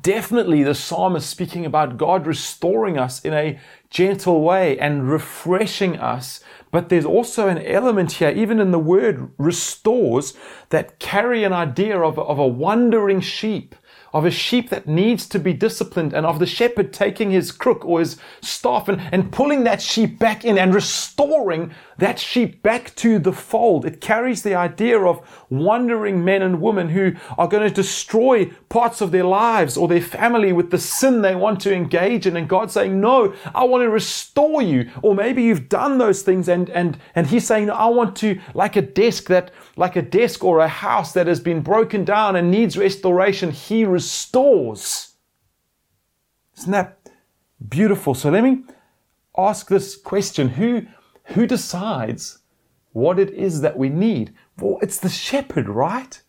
definitely 0.03 0.63
the 0.63 0.75
psalm 0.75 1.17
is 1.17 1.25
speaking 1.25 1.65
about 1.65 1.97
God 1.97 2.27
restoring 2.27 2.99
us 2.99 3.25
in 3.25 3.33
a 3.33 3.59
gentle 3.91 4.43
way 4.43 4.79
and 4.79 5.09
refreshing 5.09 5.97
us 5.97 6.41
but 6.77 6.91
there's 6.91 7.07
also 7.07 7.49
an 7.49 7.57
element 7.63 8.13
here, 8.13 8.29
even 8.29 8.61
in 8.61 8.71
the 8.71 8.79
word 8.79 9.31
restores, 9.39 10.35
that 10.69 10.99
carry 10.99 11.43
an 11.43 11.55
idea 11.55 11.99
of, 11.99 12.19
of 12.19 12.39
a 12.39 12.47
wandering 12.47 13.23
sheep 13.23 13.75
of 14.13 14.27
a 14.27 14.31
sheep 14.31 14.69
that 14.71 14.87
needs 14.87 15.27
to 15.27 15.39
be 15.39 15.53
disciplined 15.53 16.13
and 16.13 16.25
of 16.25 16.39
the 16.39 16.47
shepherd 16.47 16.93
taking 16.93 17.31
his 17.31 17.51
crook 17.51 17.85
or 17.85 18.01
his 18.01 18.17
staff 18.41 18.89
and, 18.89 19.01
and 19.13 19.33
pulling 19.33 19.65
that 19.65 19.81
sheep 19.83 20.19
back 20.19 20.45
in 20.45 20.57
and 20.57 20.75
restoring 20.75 21.75
that 21.99 22.19
sheep 22.19 22.63
back 22.63 22.95
to 22.97 23.19
the 23.19 23.33
fold. 23.33 23.85
It 23.85 24.01
carries 24.01 24.43
the 24.43 24.55
idea 24.55 25.01
of 25.01 25.27
wandering 25.49 26.25
men 26.25 26.43
and 26.43 26.61
women 26.61 26.91
who 26.91 27.15
are 27.39 27.49
going 27.49 27.67
to 27.67 27.75
destroy 27.75 28.47
parts 28.69 29.01
of 29.01 29.13
their 29.13 29.25
lives 29.25 29.77
or 29.77 29.89
their 29.89 30.01
family 30.01 30.53
with 30.53 30.71
the 30.71 30.79
sin 30.79 31.23
they 31.23 31.35
want 31.35 31.61
to 31.61 31.75
engage 31.75 32.27
in. 32.27 32.37
And 32.37 32.49
God 32.49 32.71
saying, 32.71 33.01
no, 33.01 33.35
I 33.55 33.65
want 33.65 33.83
to 33.83 33.91
restore 33.91 34.61
you. 34.61 34.91
Or 35.03 35.15
maybe 35.15 35.43
you've 35.43 35.69
done 35.69 35.99
those 35.99 36.23
things 36.23 36.49
and, 36.49 36.69
and, 36.71 36.99
and 37.15 37.27
he's 37.27 37.47
saying, 37.47 37.71
I 37.71 37.87
want 37.87 38.17
to, 38.17 38.39
like 38.55 38.77
a 38.77 38.83
desk 38.83 39.29
that, 39.29 39.51
like 39.77 39.97
a 39.97 40.03
desk 40.03 40.45
or 40.45 40.61
a 40.61 40.69
house 40.69 41.13
that 41.13 41.27
has 41.27 41.41
been 41.41 41.63
broken 41.63 42.05
down 42.05 42.37
and 42.37 42.51
needs 42.51 42.77
restoration, 42.77 43.51
he 43.51 43.85
restores. 43.85 45.15
Isn't 46.59 46.73
that 46.73 46.99
beautiful? 47.69 48.15
So 48.15 48.31
let 48.31 48.45
me 48.45 48.65
ask 49.37 49.69
this 49.69 49.97
question 49.97 50.49
Who, 50.49 50.87
who 51.27 51.47
decides 51.47 52.39
what 52.93 53.19
it 53.19 53.31
is 53.31 53.61
that 53.61 53.77
we 53.77 53.89
need? 53.89 54.35
Well, 54.59 54.79
it's 54.83 54.99
the 54.99 55.09
shepherd, 55.09 55.69
right? 55.69 56.21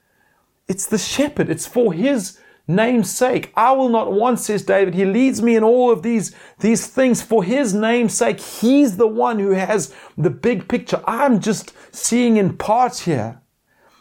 It's 0.68 0.86
the 0.86 0.98
shepherd. 0.98 1.50
It's 1.50 1.66
for 1.66 1.94
his 1.94 2.40
name's 2.68 3.10
sake. 3.10 3.54
I 3.56 3.72
will 3.72 3.90
not 3.90 4.12
want, 4.12 4.40
says 4.40 4.64
David. 4.64 4.94
He 4.94 5.06
leads 5.06 5.42
me 5.42 5.56
in 5.56 5.64
all 5.64 5.92
of 5.92 6.04
these, 6.04 6.36
these 6.60 6.88
things 6.88 7.22
for 7.22 7.44
his 7.44 7.74
name's 7.74 8.14
sake. 8.14 8.40
He's 8.40 8.98
the 8.98 9.08
one 9.08 9.40
who 9.40 9.52
has 9.52 9.94
the 10.18 10.30
big 10.30 10.68
picture. 10.68 11.02
I'm 11.06 11.40
just 11.40 11.74
seeing 11.96 12.38
in 12.38 12.58
parts 12.58 13.02
here. 13.02 13.42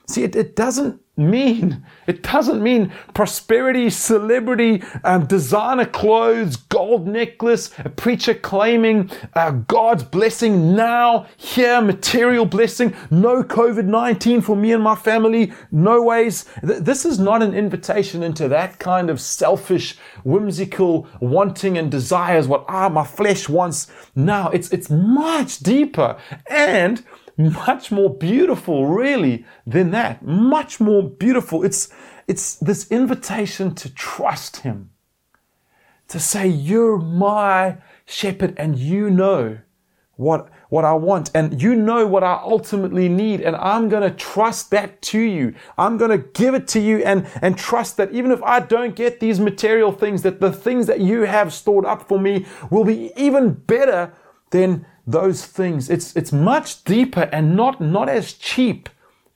See, 0.08 0.24
it, 0.24 0.34
it 0.34 0.56
doesn't 0.56 1.00
mean. 1.16 1.84
It 2.06 2.22
doesn't 2.22 2.62
mean 2.62 2.92
prosperity, 3.14 3.90
celebrity, 3.90 4.82
um, 5.04 5.26
designer 5.26 5.86
clothes, 5.86 6.56
gold 6.56 7.06
necklace, 7.06 7.70
a 7.78 7.88
preacher 7.88 8.34
claiming 8.34 9.10
uh, 9.34 9.50
God's 9.50 10.02
blessing 10.02 10.76
now, 10.76 11.26
here, 11.36 11.80
material 11.80 12.44
blessing, 12.44 12.94
no 13.10 13.42
COVID 13.42 13.86
19 13.86 14.40
for 14.40 14.56
me 14.56 14.72
and 14.72 14.82
my 14.82 14.94
family, 14.94 15.52
no 15.70 16.02
ways. 16.02 16.44
Th- 16.66 16.80
this 16.80 17.04
is 17.04 17.18
not 17.18 17.42
an 17.42 17.54
invitation 17.54 18.22
into 18.22 18.48
that 18.48 18.78
kind 18.78 19.10
of 19.10 19.20
selfish, 19.20 19.96
whimsical 20.24 21.08
wanting 21.20 21.78
and 21.78 21.90
desires, 21.90 22.46
what 22.46 22.64
ah, 22.68 22.88
my 22.88 23.04
flesh 23.04 23.48
wants 23.48 23.90
now. 24.14 24.50
It's, 24.50 24.70
it's 24.70 24.90
much 24.90 25.58
deeper. 25.60 26.16
And 26.48 27.04
much 27.36 27.92
more 27.92 28.14
beautiful, 28.14 28.86
really, 28.86 29.44
than 29.66 29.90
that. 29.90 30.24
Much 30.24 30.80
more 30.80 31.02
beautiful. 31.02 31.64
It's, 31.64 31.88
it's 32.26 32.56
this 32.56 32.90
invitation 32.90 33.74
to 33.76 33.92
trust 33.92 34.58
Him, 34.58 34.90
to 36.08 36.18
say, 36.18 36.46
You're 36.46 36.98
my 36.98 37.78
shepherd 38.06 38.54
and 38.56 38.78
you 38.78 39.10
know 39.10 39.58
what, 40.16 40.48
what 40.70 40.84
I 40.84 40.94
want 40.94 41.30
and 41.34 41.60
you 41.60 41.74
know 41.74 42.06
what 42.06 42.24
I 42.24 42.40
ultimately 42.42 43.08
need 43.08 43.42
and 43.42 43.54
I'm 43.56 43.88
going 43.88 44.02
to 44.02 44.16
trust 44.16 44.70
that 44.70 45.02
to 45.02 45.20
you. 45.20 45.54
I'm 45.76 45.98
going 45.98 46.10
to 46.10 46.18
give 46.18 46.54
it 46.54 46.66
to 46.68 46.80
you 46.80 46.98
and, 46.98 47.28
and 47.42 47.58
trust 47.58 47.98
that 47.98 48.12
even 48.12 48.30
if 48.30 48.42
I 48.42 48.60
don't 48.60 48.96
get 48.96 49.20
these 49.20 49.38
material 49.38 49.92
things, 49.92 50.22
that 50.22 50.40
the 50.40 50.52
things 50.52 50.86
that 50.86 51.00
you 51.00 51.22
have 51.22 51.52
stored 51.52 51.84
up 51.84 52.08
for 52.08 52.18
me 52.18 52.46
will 52.70 52.84
be 52.84 53.12
even 53.16 53.52
better 53.52 54.14
than 54.50 54.86
those 55.06 55.44
things. 55.44 55.88
It's, 55.88 56.14
it's 56.16 56.32
much 56.32 56.84
deeper 56.84 57.28
and 57.32 57.56
not, 57.56 57.80
not 57.80 58.08
as 58.08 58.32
cheap 58.32 58.88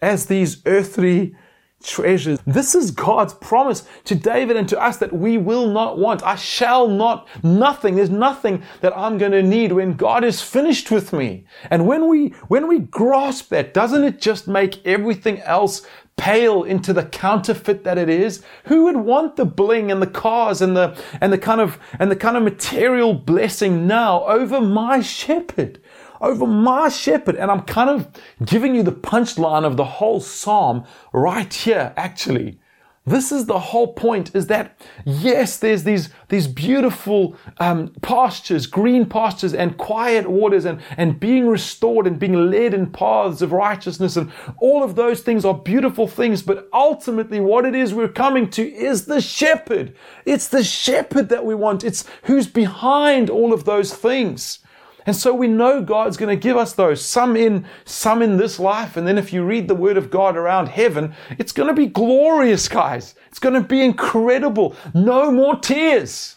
as 0.03 0.27
these 0.27 0.63
earthly 0.67 1.37
treasures. 1.83 2.39
This 2.47 2.75
is 2.75 2.91
God's 2.91 3.35
promise 3.35 3.87
to 4.05 4.15
David 4.15 4.57
and 4.57 4.69
to 4.69 4.81
us 4.81 4.99
that 4.99 5.13
we 5.13 5.39
will 5.39 5.71
not 5.71 5.99
want. 5.99 6.23
I 6.23 6.37
shall 6.37 6.89
not, 6.89 7.29
nothing, 7.43 7.97
there's 7.97 8.11
nothing 8.11 8.63
that 8.81 8.97
I'm 8.97 9.19
going 9.19 9.33
to 9.33 9.43
need 9.43 9.73
when 9.73 9.95
God 9.95 10.25
is 10.25 10.43
finished 10.43 10.91
with 10.91 11.13
me. 11.13 11.45
And 11.71 11.87
when 11.87 12.09
we, 12.09 12.29
when 12.49 12.69
we 12.69 12.81
grasp 12.81 13.49
that, 13.51 13.75
doesn't 13.75 14.05
it 14.05 14.21
just 14.21 14.47
make 14.47 14.85
everything 14.87 15.41
else 15.41 15.87
pale 16.17 16.65
into 16.65 16.93
the 16.93 17.05
counterfeit 17.05 17.83
that 17.85 17.97
it 17.97 18.11
is? 18.11 18.45
Who 18.65 18.85
would 18.85 18.97
want 18.97 19.37
the 19.37 19.47
bling 19.47 19.91
and 19.91 20.03
the 20.03 20.07
cars 20.07 20.61
and 20.61 20.77
the, 20.77 21.03
and 21.21 21.33
the 21.33 21.39
kind 21.39 21.61
of, 21.61 21.79
and 21.99 22.11
the 22.11 22.17
kind 22.17 22.37
of 22.37 22.43
material 22.43 23.15
blessing 23.15 23.87
now 23.87 24.25
over 24.25 24.61
my 24.61 25.01
shepherd? 25.01 25.81
Over 26.21 26.47
my 26.47 26.89
shepherd. 26.89 27.37
And 27.37 27.51
I'm 27.51 27.63
kind 27.63 27.91
of 27.91 28.09
giving 28.45 28.75
you 28.75 28.83
the 28.83 28.93
punchline 28.93 29.65
of 29.65 29.77
the 29.77 29.85
whole 29.85 30.21
psalm 30.21 30.85
right 31.13 31.53
here, 31.53 31.93
actually. 31.97 32.59
This 33.07 33.33
is 33.33 33.47
the 33.47 33.59
whole 33.59 33.95
point 33.95 34.37
is 34.37 34.49
that 34.49 34.79
yes, 35.07 35.57
there's 35.57 35.85
these, 35.85 36.11
these 36.29 36.47
beautiful 36.47 37.35
um, 37.59 37.95
pastures, 38.03 38.67
green 38.67 39.07
pastures 39.07 39.55
and 39.55 39.79
quiet 39.79 40.29
waters 40.29 40.67
and, 40.67 40.83
and 40.99 41.19
being 41.19 41.49
restored 41.49 42.07
and 42.07 42.19
being 42.19 42.51
led 42.51 42.75
in 42.75 42.93
paths 42.93 43.41
of 43.41 43.53
righteousness 43.53 44.17
and 44.17 44.31
all 44.59 44.85
of 44.85 44.97
those 44.97 45.23
things 45.23 45.47
are 45.47 45.55
beautiful 45.55 46.07
things. 46.07 46.43
But 46.43 46.69
ultimately 46.75 47.41
what 47.41 47.65
it 47.65 47.75
is 47.75 47.95
we're 47.95 48.07
coming 48.09 48.51
to 48.51 48.63
is 48.63 49.07
the 49.07 49.23
shepherd. 49.23 49.97
It's 50.27 50.49
the 50.49 50.63
shepherd 50.63 51.31
that 51.31 51.47
we 51.47 51.55
want. 51.55 51.83
It's 51.83 52.05
who's 52.25 52.47
behind 52.47 53.31
all 53.31 53.55
of 53.55 53.65
those 53.65 53.95
things. 53.95 54.59
And 55.07 55.17
so 55.17 55.35
we 55.35 55.49
know 55.49 55.83
God's 55.83 56.17
going 56.17 56.35
to 56.37 56.41
give 56.41 56.57
us 56.57 56.73
those, 56.73 57.05
some 57.05 57.37
in, 57.37 57.67
some 57.85 58.23
in 58.23 58.37
this 58.37 58.59
life. 58.59 58.97
And 58.97 59.07
then 59.07 59.19
if 59.19 59.33
you 59.33 59.45
read 59.45 59.69
the 59.69 59.75
word 59.75 59.97
of 59.97 60.11
God 60.11 60.37
around 60.37 60.69
heaven, 60.69 61.15
it's 61.39 61.53
going 61.53 61.69
to 61.69 61.75
be 61.75 61.87
glorious, 61.87 62.69
guys. 62.69 63.15
It's 63.29 63.39
going 63.39 63.55
to 63.55 63.67
be 63.67 63.83
incredible. 63.83 64.77
No 64.95 65.31
more 65.31 65.57
tears. 65.57 66.37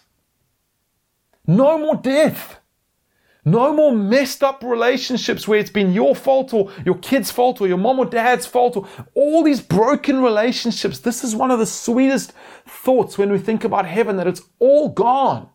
No 1.45 1.78
more 1.78 1.95
death. 1.95 2.60
No 3.45 3.73
more 3.73 3.91
messed 3.91 4.41
up 4.41 4.63
relationships 4.63 5.47
where 5.47 5.60
it's 5.60 5.69
been 5.69 5.91
your 5.91 6.15
fault 6.15 6.54
or 6.54 6.71
your 6.86 6.97
kid's 6.99 7.30
fault 7.30 7.60
or 7.60 7.67
your 7.67 7.78
mom 7.78 7.99
or 7.99 8.06
dad's 8.06 8.45
fault 8.45 8.78
or 8.78 8.88
all 9.15 9.43
these 9.43 9.60
broken 9.60 10.21
relationships. 10.21 10.99
This 10.99 11.26
is 11.26 11.36
one 11.36 11.52
of 11.52 11.60
the 11.60 11.65
sweetest 11.65 12.32
thoughts 12.65 13.17
when 13.17 13.32
we 13.32 13.38
think 13.38 13.65
about 13.65 13.86
heaven 13.86 14.15
that 14.15 14.28
it's 14.28 14.43
all 14.60 14.89
gone. 14.89 15.49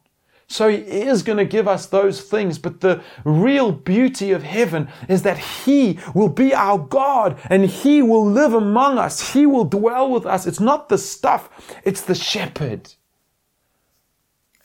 So 0.49 0.71
He 0.71 0.79
is 0.79 1.23
going 1.23 1.39
to 1.39 1.45
give 1.45 1.69
us 1.69 1.87
those 1.87 2.23
things. 2.23 2.59
But 2.59 2.81
the 2.81 3.03
real 3.25 3.71
beauty 3.71 4.33
of 4.33 4.43
heaven 4.43 4.89
is 5.09 5.23
that 5.23 5.39
He 5.39 5.99
will 6.15 6.31
be 6.31 6.55
our 6.55 6.79
God 6.79 7.39
and 7.51 7.67
He 7.67 8.03
will 8.03 8.27
live 8.27 8.55
among 8.55 8.99
us. 8.99 9.33
He 9.35 9.47
will 9.47 9.65
dwell 9.65 10.11
with 10.11 10.27
us. 10.27 10.47
It's 10.47 10.61
not 10.61 10.89
the 10.89 10.99
stuff, 10.99 11.51
it's 11.85 12.01
the 12.01 12.15
shepherd. 12.15 12.95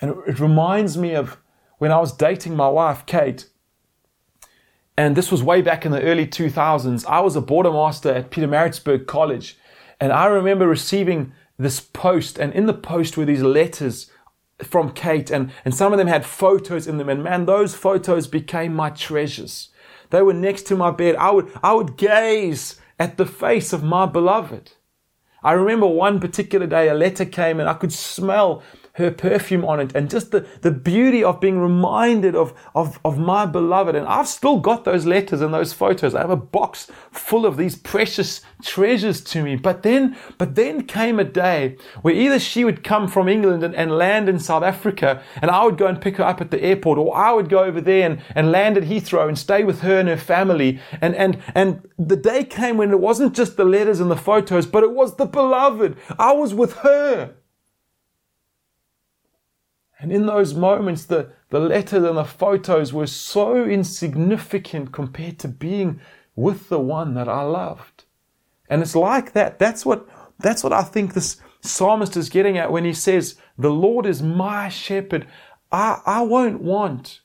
And 0.01 0.15
it 0.27 0.39
reminds 0.39 0.97
me 0.97 1.15
of 1.15 1.37
when 1.77 1.91
I 1.91 1.99
was 1.99 2.11
dating 2.11 2.55
my 2.55 2.69
wife, 2.69 3.05
Kate. 3.05 3.49
And 4.97 5.15
this 5.15 5.31
was 5.31 5.41
way 5.41 5.61
back 5.61 5.85
in 5.85 5.91
the 5.91 6.01
early 6.01 6.27
2000s. 6.27 7.05
I 7.07 7.19
was 7.19 7.35
a 7.35 7.41
border 7.41 7.71
master 7.71 8.11
at 8.11 8.29
Pietermaritzburg 8.29 9.07
College. 9.07 9.57
And 9.99 10.11
I 10.11 10.25
remember 10.25 10.67
receiving 10.67 11.33
this 11.57 11.79
post, 11.79 12.37
and 12.37 12.53
in 12.53 12.65
the 12.65 12.73
post 12.73 13.15
were 13.15 13.25
these 13.25 13.41
letters 13.41 14.11
from 14.61 14.91
Kate, 14.91 15.31
and, 15.31 15.51
and 15.65 15.73
some 15.73 15.91
of 15.93 15.97
them 15.97 16.07
had 16.07 16.25
photos 16.25 16.87
in 16.87 16.97
them. 16.97 17.09
And 17.09 17.23
man, 17.23 17.45
those 17.45 17.75
photos 17.75 18.27
became 18.27 18.73
my 18.73 18.89
treasures. 18.89 19.69
They 20.09 20.21
were 20.21 20.33
next 20.33 20.63
to 20.67 20.75
my 20.75 20.91
bed. 20.91 21.15
I 21.15 21.31
would, 21.31 21.51
I 21.63 21.73
would 21.73 21.97
gaze 21.97 22.79
at 22.99 23.17
the 23.17 23.25
face 23.25 23.73
of 23.73 23.83
my 23.83 24.05
beloved. 24.05 24.73
I 25.43 25.53
remember 25.53 25.87
one 25.87 26.19
particular 26.19 26.67
day 26.67 26.87
a 26.87 26.93
letter 26.93 27.25
came 27.25 27.59
and 27.59 27.67
I 27.67 27.73
could 27.73 27.91
smell 27.91 28.63
her 28.93 29.09
perfume 29.09 29.65
on 29.65 29.79
it 29.79 29.95
and 29.95 30.07
just 30.07 30.29
the, 30.29 30.45
the 30.61 30.69
beauty 30.69 31.23
of 31.23 31.39
being 31.39 31.57
reminded 31.57 32.35
of, 32.35 32.53
of, 32.75 32.99
of 33.03 33.17
my 33.17 33.43
beloved. 33.43 33.95
And 33.95 34.05
I've 34.05 34.27
still 34.27 34.59
got 34.59 34.85
those 34.85 35.07
letters 35.07 35.41
and 35.41 35.51
those 35.51 35.73
photos. 35.73 36.13
I 36.13 36.21
have 36.21 36.29
a 36.29 36.35
box 36.35 36.91
full 37.11 37.47
of 37.47 37.57
these 37.57 37.75
precious 37.75 38.41
treasures 38.61 39.21
to 39.21 39.41
me. 39.41 39.55
But 39.55 39.81
then, 39.81 40.15
but 40.37 40.53
then 40.53 40.85
came 40.85 41.19
a 41.19 41.23
day 41.23 41.75
where 42.03 42.13
either 42.13 42.37
she 42.37 42.63
would 42.63 42.83
come 42.83 43.07
from 43.07 43.27
England 43.27 43.63
and, 43.63 43.73
and 43.73 43.97
land 43.97 44.29
in 44.29 44.37
South 44.37 44.61
Africa 44.61 45.23
and 45.41 45.49
I 45.49 45.65
would 45.65 45.79
go 45.79 45.87
and 45.87 45.99
pick 45.99 46.17
her 46.17 46.23
up 46.23 46.39
at 46.39 46.51
the 46.51 46.61
airport 46.61 46.99
or 46.99 47.17
I 47.17 47.31
would 47.33 47.49
go 47.49 47.63
over 47.63 47.81
there 47.81 48.07
and, 48.07 48.21
and 48.35 48.51
land 48.51 48.77
at 48.77 48.83
Heathrow 48.83 49.27
and 49.27 49.39
stay 49.39 49.63
with 49.63 49.81
her 49.81 49.97
and 49.97 50.07
her 50.07 50.17
family. 50.17 50.79
And, 51.01 51.15
and, 51.15 51.41
and 51.55 51.89
the 51.97 52.15
day 52.15 52.43
came 52.43 52.77
when 52.77 52.91
it 52.91 52.99
wasn't 52.99 53.35
just 53.35 53.57
the 53.57 53.65
letters 53.65 53.99
and 53.99 54.11
the 54.11 54.15
photos, 54.15 54.67
but 54.67 54.83
it 54.83 54.91
was 54.91 55.15
the 55.15 55.25
beloved. 55.25 55.97
I 56.19 56.33
was 56.33 56.53
with 56.53 56.73
her. 56.77 57.33
And 60.03 60.11
in 60.11 60.25
those 60.25 60.53
moments, 60.53 61.05
the, 61.05 61.31
the 61.49 61.61
letters 61.61 62.03
and 62.03 62.17
the 62.17 62.25
photos 62.25 62.91
were 62.91 63.07
so 63.07 63.63
insignificant 63.63 64.91
compared 64.91 65.39
to 65.39 65.47
being 65.47 66.01
with 66.35 66.67
the 66.67 66.79
one 66.79 67.13
that 67.13 67.29
I 67.29 67.43
loved. 67.43 68.03
And 68.69 68.81
it's 68.81 68.97
like 68.97 69.31
that. 69.31 69.59
That's 69.59 69.85
what, 69.85 70.05
that's 70.39 70.61
what 70.61 70.73
I 70.73 70.83
think 70.83 71.13
this 71.13 71.37
psalmist 71.61 72.17
is 72.17 72.27
getting 72.27 72.57
at 72.57 72.69
when 72.69 72.83
he 72.83 72.93
says, 72.93 73.35
The 73.57 73.69
Lord 73.69 74.05
is 74.05 74.21
my 74.21 74.67
shepherd. 74.67 75.25
I, 75.71 76.01
I 76.05 76.21
won't 76.23 76.61
want. 76.61 77.21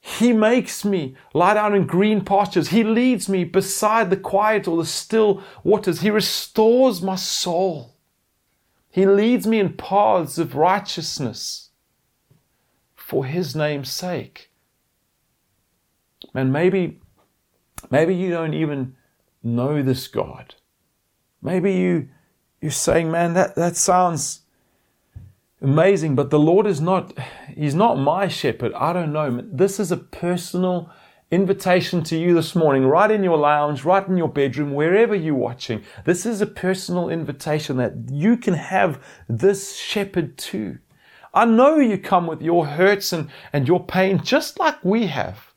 He 0.00 0.32
makes 0.32 0.86
me 0.86 1.16
lie 1.34 1.52
down 1.52 1.74
in 1.74 1.86
green 1.86 2.24
pastures. 2.24 2.68
He 2.68 2.82
leads 2.82 3.28
me 3.28 3.44
beside 3.44 4.08
the 4.08 4.16
quiet 4.16 4.66
or 4.66 4.78
the 4.78 4.86
still 4.86 5.42
waters. 5.64 6.00
He 6.00 6.08
restores 6.08 7.02
my 7.02 7.16
soul. 7.16 7.93
He 8.94 9.06
leads 9.06 9.44
me 9.44 9.58
in 9.58 9.72
paths 9.72 10.38
of 10.38 10.54
righteousness 10.54 11.70
for 12.94 13.24
his 13.26 13.56
name's 13.56 13.90
sake. 13.90 14.52
Man, 16.32 16.52
maybe, 16.52 17.00
maybe 17.90 18.14
you 18.14 18.30
don't 18.30 18.54
even 18.54 18.94
know 19.42 19.82
this 19.82 20.06
God. 20.06 20.54
Maybe 21.42 21.72
you, 21.72 22.08
you're 22.60 22.70
saying, 22.70 23.10
man, 23.10 23.34
that, 23.34 23.56
that 23.56 23.76
sounds 23.76 24.42
amazing, 25.60 26.14
but 26.14 26.30
the 26.30 26.38
Lord 26.38 26.64
is 26.64 26.80
not, 26.80 27.18
He's 27.52 27.74
not 27.74 27.98
my 27.98 28.28
shepherd. 28.28 28.72
I 28.74 28.92
don't 28.92 29.12
know. 29.12 29.42
This 29.44 29.80
is 29.80 29.90
a 29.90 29.96
personal 29.96 30.88
invitation 31.34 32.02
to 32.04 32.16
you 32.16 32.34
this 32.34 32.54
morning, 32.54 32.86
right 32.86 33.10
in 33.10 33.24
your 33.24 33.36
lounge, 33.36 33.84
right 33.84 34.06
in 34.06 34.16
your 34.16 34.28
bedroom, 34.28 34.72
wherever 34.72 35.14
you're 35.14 35.34
watching. 35.34 35.82
This 36.04 36.24
is 36.24 36.40
a 36.40 36.46
personal 36.46 37.08
invitation 37.08 37.76
that 37.78 37.94
you 38.10 38.36
can 38.36 38.54
have 38.54 39.02
this 39.28 39.76
shepherd 39.76 40.38
too. 40.38 40.78
I 41.34 41.44
know 41.44 41.78
you 41.78 41.98
come 41.98 42.28
with 42.28 42.40
your 42.40 42.66
hurts 42.66 43.12
and, 43.12 43.28
and 43.52 43.66
your 43.66 43.84
pain 43.84 44.22
just 44.22 44.60
like 44.60 44.82
we 44.84 45.06
have. 45.06 45.53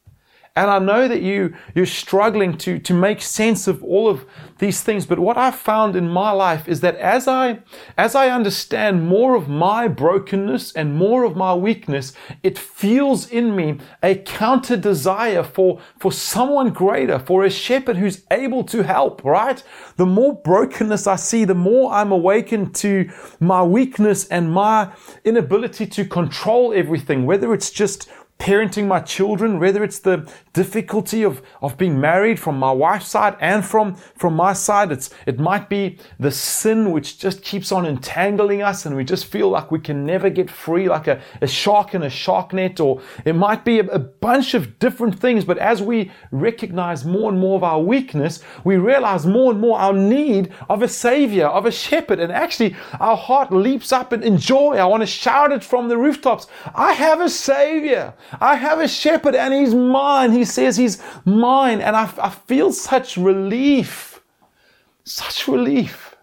And 0.58 0.72
I 0.72 0.80
know 0.80 1.08
that 1.08 1.22
you, 1.22 1.54
you're 1.76 1.86
struggling 1.86 2.58
to, 2.58 2.80
to 2.80 2.91
make 2.91 3.22
sense 3.22 3.67
of 3.67 3.84
all 3.84 4.10
of 4.10 4.26
these 4.58 4.82
things. 4.82 5.06
But 5.06 5.20
what 5.20 5.38
I've 5.38 5.56
found 5.56 5.96
in 5.96 6.10
my 6.10 6.32
life 6.32 6.67
is 6.67 6.82
that 6.82 6.96
as 6.96 7.28
I, 7.28 7.60
as 7.96 8.15
I 8.15 8.30
understand 8.30 9.08
more 9.08 9.36
of 9.36 9.48
my 9.48 9.88
brokenness 9.88 10.72
and 10.72 10.96
more 10.96 11.26
of 11.26 11.36
my 11.36 11.54
weakness, 11.54 12.13
it 12.41 12.58
fuels 12.58 13.30
in 13.30 13.56
me 13.56 13.78
a 14.02 14.15
counter 14.15 14.76
desire 14.76 15.43
for, 15.43 15.80
for 16.00 16.12
someone 16.12 16.72
greater, 16.72 17.20
for 17.20 17.46
a 17.46 17.52
shepherd 17.52 17.98
who's 17.98 18.24
able 18.32 18.63
to 18.63 18.82
help, 18.82 19.24
right? 19.24 19.62
The 19.98 20.08
more 20.08 20.41
brokenness 20.41 21.06
I 21.06 21.17
see, 21.17 21.46
the 21.46 21.54
more 21.54 21.93
I'm 21.93 22.12
awakened 22.12 22.74
to 22.78 23.12
my 23.39 23.62
weakness 23.62 24.28
and 24.30 24.52
my 24.52 24.91
inability 25.24 25.86
to 25.86 26.04
control 26.04 26.74
everything, 26.74 27.28
whether 27.28 27.54
it's 27.54 27.70
just 27.70 28.10
parenting 28.39 28.88
my 28.88 29.00
children, 29.00 29.60
whether 29.60 29.84
it's 29.84 30.00
the 30.00 30.32
difficulty 30.54 31.23
of, 31.23 31.41
of 31.62 31.78
being 31.78 32.00
married 32.00 32.39
from 32.39 32.58
my 32.58 32.71
wife's 32.71 33.08
side 33.08 33.36
and 33.39 33.65
from, 33.65 33.95
from 34.15 34.36
my 34.36 34.54
side, 34.54 34.91
it's, 34.91 35.10
it 35.26 35.39
might 35.39 35.69
be 35.69 35.97
the 36.19 36.32
sin 36.32 36.91
which 36.91 37.19
just 37.19 37.41
keeps 37.41 37.71
on 37.71 37.86
entangling 37.86 38.62
us 38.62 38.86
and 38.86 38.95
we 38.95 39.04
just 39.04 39.26
feel 39.26 39.50
like 39.50 39.71
we 39.71 39.80
can 39.80 40.06
never 40.06 40.30
get 40.30 40.50
free, 40.50 40.88
like 40.88 41.08
a, 41.08 41.21
a 41.41 41.47
shark 41.47 41.95
in 41.95 42.04
a 42.04 42.10
shark 42.10 42.54
net, 42.54 42.80
or 42.80 43.02
it 43.26 43.36
might 43.36 43.65
be 43.65 43.80
a, 43.80 43.86
a 43.88 44.00
bunch 44.00 44.54
of 44.54 44.78
different 44.80 45.19
things. 45.19 45.43
But 45.43 45.58
as 45.58 45.82
we 45.82 46.12
recognize 46.32 47.06
more 47.06 47.32
and 47.32 47.39
more 47.39 47.58
of 47.58 47.63
our 47.63 47.82
weakness, 47.82 48.43
we 48.63 48.78
realize 48.78 49.26
more 49.26 49.52
and 49.52 49.60
more 49.60 49.80
our 49.80 49.93
need 49.93 50.54
of 50.69 50.82
a 50.82 50.88
savior, 50.88 51.47
of 51.47 51.65
a 51.65 51.71
shepherd. 51.71 52.19
And 52.19 52.32
actually, 52.32 52.76
our 53.00 53.17
heart 53.17 53.52
leaps 53.52 53.91
up 53.91 54.13
in 54.13 54.38
joy. 54.38 54.78
I 54.78 54.86
want 54.86 55.02
to 55.02 55.08
shout 55.08 55.52
it 55.52 55.63
from 55.63 55.88
the 55.88 55.97
rooftops. 55.97 56.47
I 56.76 56.93
have 56.93 57.21
a 57.21 57.30
savior. 57.30 58.13
I 58.40 58.56
have 58.56 58.80
a 58.80 58.88
shepherd 58.88 59.36
and 59.36 59.54
he's 59.54 59.74
mine. 59.74 60.32
He 60.32 60.46
says 60.46 60.78
he's 60.78 61.02
mine. 61.26 61.82
And 61.82 61.96
I, 61.96 62.12
I 62.22 62.30
feel 62.30 62.72
such 62.72 63.18
relief. 63.18 64.22
Such 65.04 65.48
relief. 65.48 66.16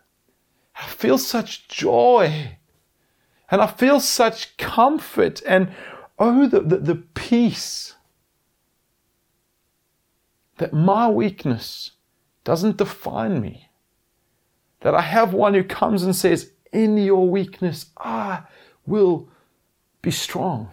I 0.76 0.86
feel 0.86 1.18
such 1.18 1.68
joy. 1.68 2.58
And 3.50 3.60
I 3.60 3.66
feel 3.66 4.00
such 4.00 4.56
comfort 4.56 5.42
and 5.46 5.72
oh, 6.18 6.46
the, 6.46 6.60
the, 6.60 6.78
the 6.78 6.94
peace 6.96 7.94
that 10.58 10.72
my 10.72 11.08
weakness 11.08 11.92
doesn't 12.44 12.76
define 12.76 13.40
me. 13.40 13.68
That 14.80 14.94
I 14.94 15.00
have 15.00 15.32
one 15.32 15.54
who 15.54 15.64
comes 15.64 16.02
and 16.02 16.14
says, 16.14 16.52
In 16.72 16.96
your 16.98 17.28
weakness, 17.28 17.86
I 17.96 18.42
will 18.86 19.28
be 20.02 20.10
strong. 20.10 20.72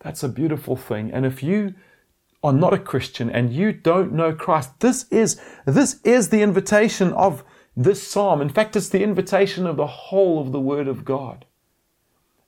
That's 0.00 0.22
a 0.22 0.28
beautiful 0.28 0.76
thing. 0.76 1.10
And 1.12 1.24
if 1.24 1.42
you 1.42 1.74
are 2.42 2.52
not 2.52 2.72
a 2.72 2.78
Christian 2.78 3.30
and 3.30 3.52
you 3.52 3.72
don't 3.72 4.12
know 4.12 4.32
Christ, 4.32 4.80
this 4.80 5.06
is, 5.10 5.40
this 5.66 6.00
is 6.04 6.30
the 6.30 6.42
invitation 6.42 7.12
of 7.12 7.44
this 7.76 8.06
psalm. 8.06 8.40
In 8.40 8.48
fact, 8.48 8.76
it's 8.76 8.88
the 8.88 9.02
invitation 9.02 9.66
of 9.66 9.76
the 9.76 9.86
whole 9.86 10.40
of 10.40 10.52
the 10.52 10.60
Word 10.60 10.88
of 10.88 11.04
God. 11.04 11.44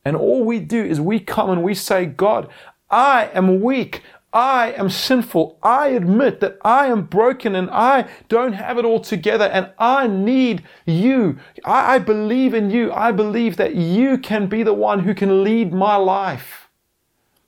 And 0.04 0.16
all 0.16 0.44
we 0.44 0.58
do 0.58 0.82
is 0.82 1.00
we 1.00 1.20
come 1.20 1.50
and 1.50 1.62
we 1.62 1.74
say, 1.74 2.06
God, 2.06 2.48
I 2.90 3.30
am 3.32 3.60
weak. 3.60 4.02
I 4.32 4.72
am 4.72 4.88
sinful. 4.88 5.58
I 5.62 5.88
admit 5.88 6.40
that 6.40 6.56
I 6.64 6.86
am 6.86 7.04
broken 7.04 7.54
and 7.54 7.68
I 7.70 8.08
don't 8.28 8.54
have 8.54 8.78
it 8.78 8.84
all 8.84 9.00
together 9.00 9.44
and 9.44 9.70
I 9.78 10.06
need 10.06 10.64
you. 10.86 11.38
I, 11.64 11.96
I 11.96 11.98
believe 11.98 12.54
in 12.54 12.70
you. 12.70 12.90
I 12.92 13.12
believe 13.12 13.58
that 13.58 13.74
you 13.74 14.16
can 14.16 14.46
be 14.46 14.62
the 14.62 14.72
one 14.72 15.00
who 15.00 15.14
can 15.14 15.44
lead 15.44 15.72
my 15.72 15.96
life. 15.96 16.61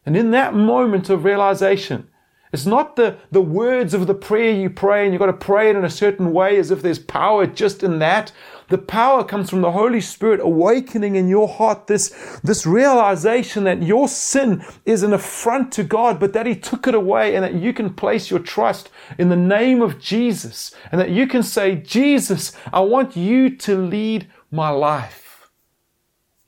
And 0.07 0.17
in 0.17 0.31
that 0.33 0.55
moment 0.55 1.09
of 1.11 1.25
realization, 1.25 2.09
it's 2.55 2.67
not 2.67 2.95
the, 2.95 3.17
the 3.33 3.40
words 3.40 3.95
of 3.95 4.07
the 4.07 4.14
prayer 4.14 4.53
you 4.53 4.71
pray 4.71 5.03
and 5.03 5.12
you've 5.12 5.19
got 5.19 5.27
to 5.27 5.33
pray 5.33 5.71
it 5.71 5.77
in 5.77 5.85
a 5.85 5.90
certain 5.90 6.33
way 6.33 6.57
as 6.57 6.71
if 6.71 6.83
there's 6.83 7.01
power 7.01 7.49
just 7.49 7.83
in 7.83 7.99
that. 7.99 8.31
The 8.69 8.79
power 8.79 9.25
comes 9.25 9.51
from 9.51 9.61
the 9.61 9.73
Holy 9.73 10.01
Spirit 10.01 10.38
awakening 10.38 11.17
in 11.17 11.27
your 11.27 11.49
heart 11.49 11.88
this, 11.88 12.11
this 12.45 12.64
realization 12.64 13.64
that 13.64 13.83
your 13.83 14.07
sin 14.07 14.64
is 14.87 15.03
an 15.03 15.12
affront 15.12 15.73
to 15.73 15.83
God, 15.83 16.21
but 16.21 16.33
that 16.33 16.47
He 16.47 16.55
took 16.55 16.87
it 16.87 16.95
away 16.95 17.35
and 17.35 17.43
that 17.43 17.55
you 17.55 17.73
can 17.73 17.93
place 17.93 18.31
your 18.31 18.38
trust 18.38 18.88
in 19.19 19.31
the 19.31 19.37
name 19.37 19.83
of 19.83 19.99
Jesus 19.99 20.73
and 20.93 21.01
that 21.01 21.11
you 21.11 21.27
can 21.27 21.43
say, 21.43 21.75
Jesus, 21.75 22.53
I 22.73 22.81
want 22.81 23.17
you 23.17 23.57
to 23.57 23.77
lead 23.77 24.29
my 24.53 24.69
life. 24.69 25.51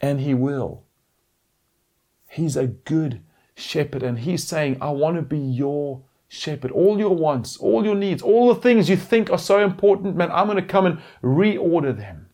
And 0.00 0.20
He 0.20 0.34
will. 0.34 0.84
He's 2.28 2.56
a 2.56 2.68
good 2.68 3.22
shepherd. 3.56 4.04
And 4.04 4.20
he's 4.20 4.44
saying, 4.44 4.78
I 4.80 4.90
want 4.90 5.16
to 5.16 5.22
be 5.22 5.38
your 5.38 6.02
shepherd. 6.28 6.70
All 6.70 6.98
your 6.98 7.16
wants, 7.16 7.56
all 7.56 7.84
your 7.84 7.94
needs, 7.96 8.22
all 8.22 8.54
the 8.54 8.60
things 8.60 8.88
you 8.88 8.96
think 8.96 9.30
are 9.30 9.38
so 9.38 9.64
important, 9.64 10.14
man, 10.14 10.30
I'm 10.30 10.46
going 10.46 10.56
to 10.56 10.62
come 10.62 10.86
and 10.86 11.00
reorder 11.22 11.96
them. 11.96 12.28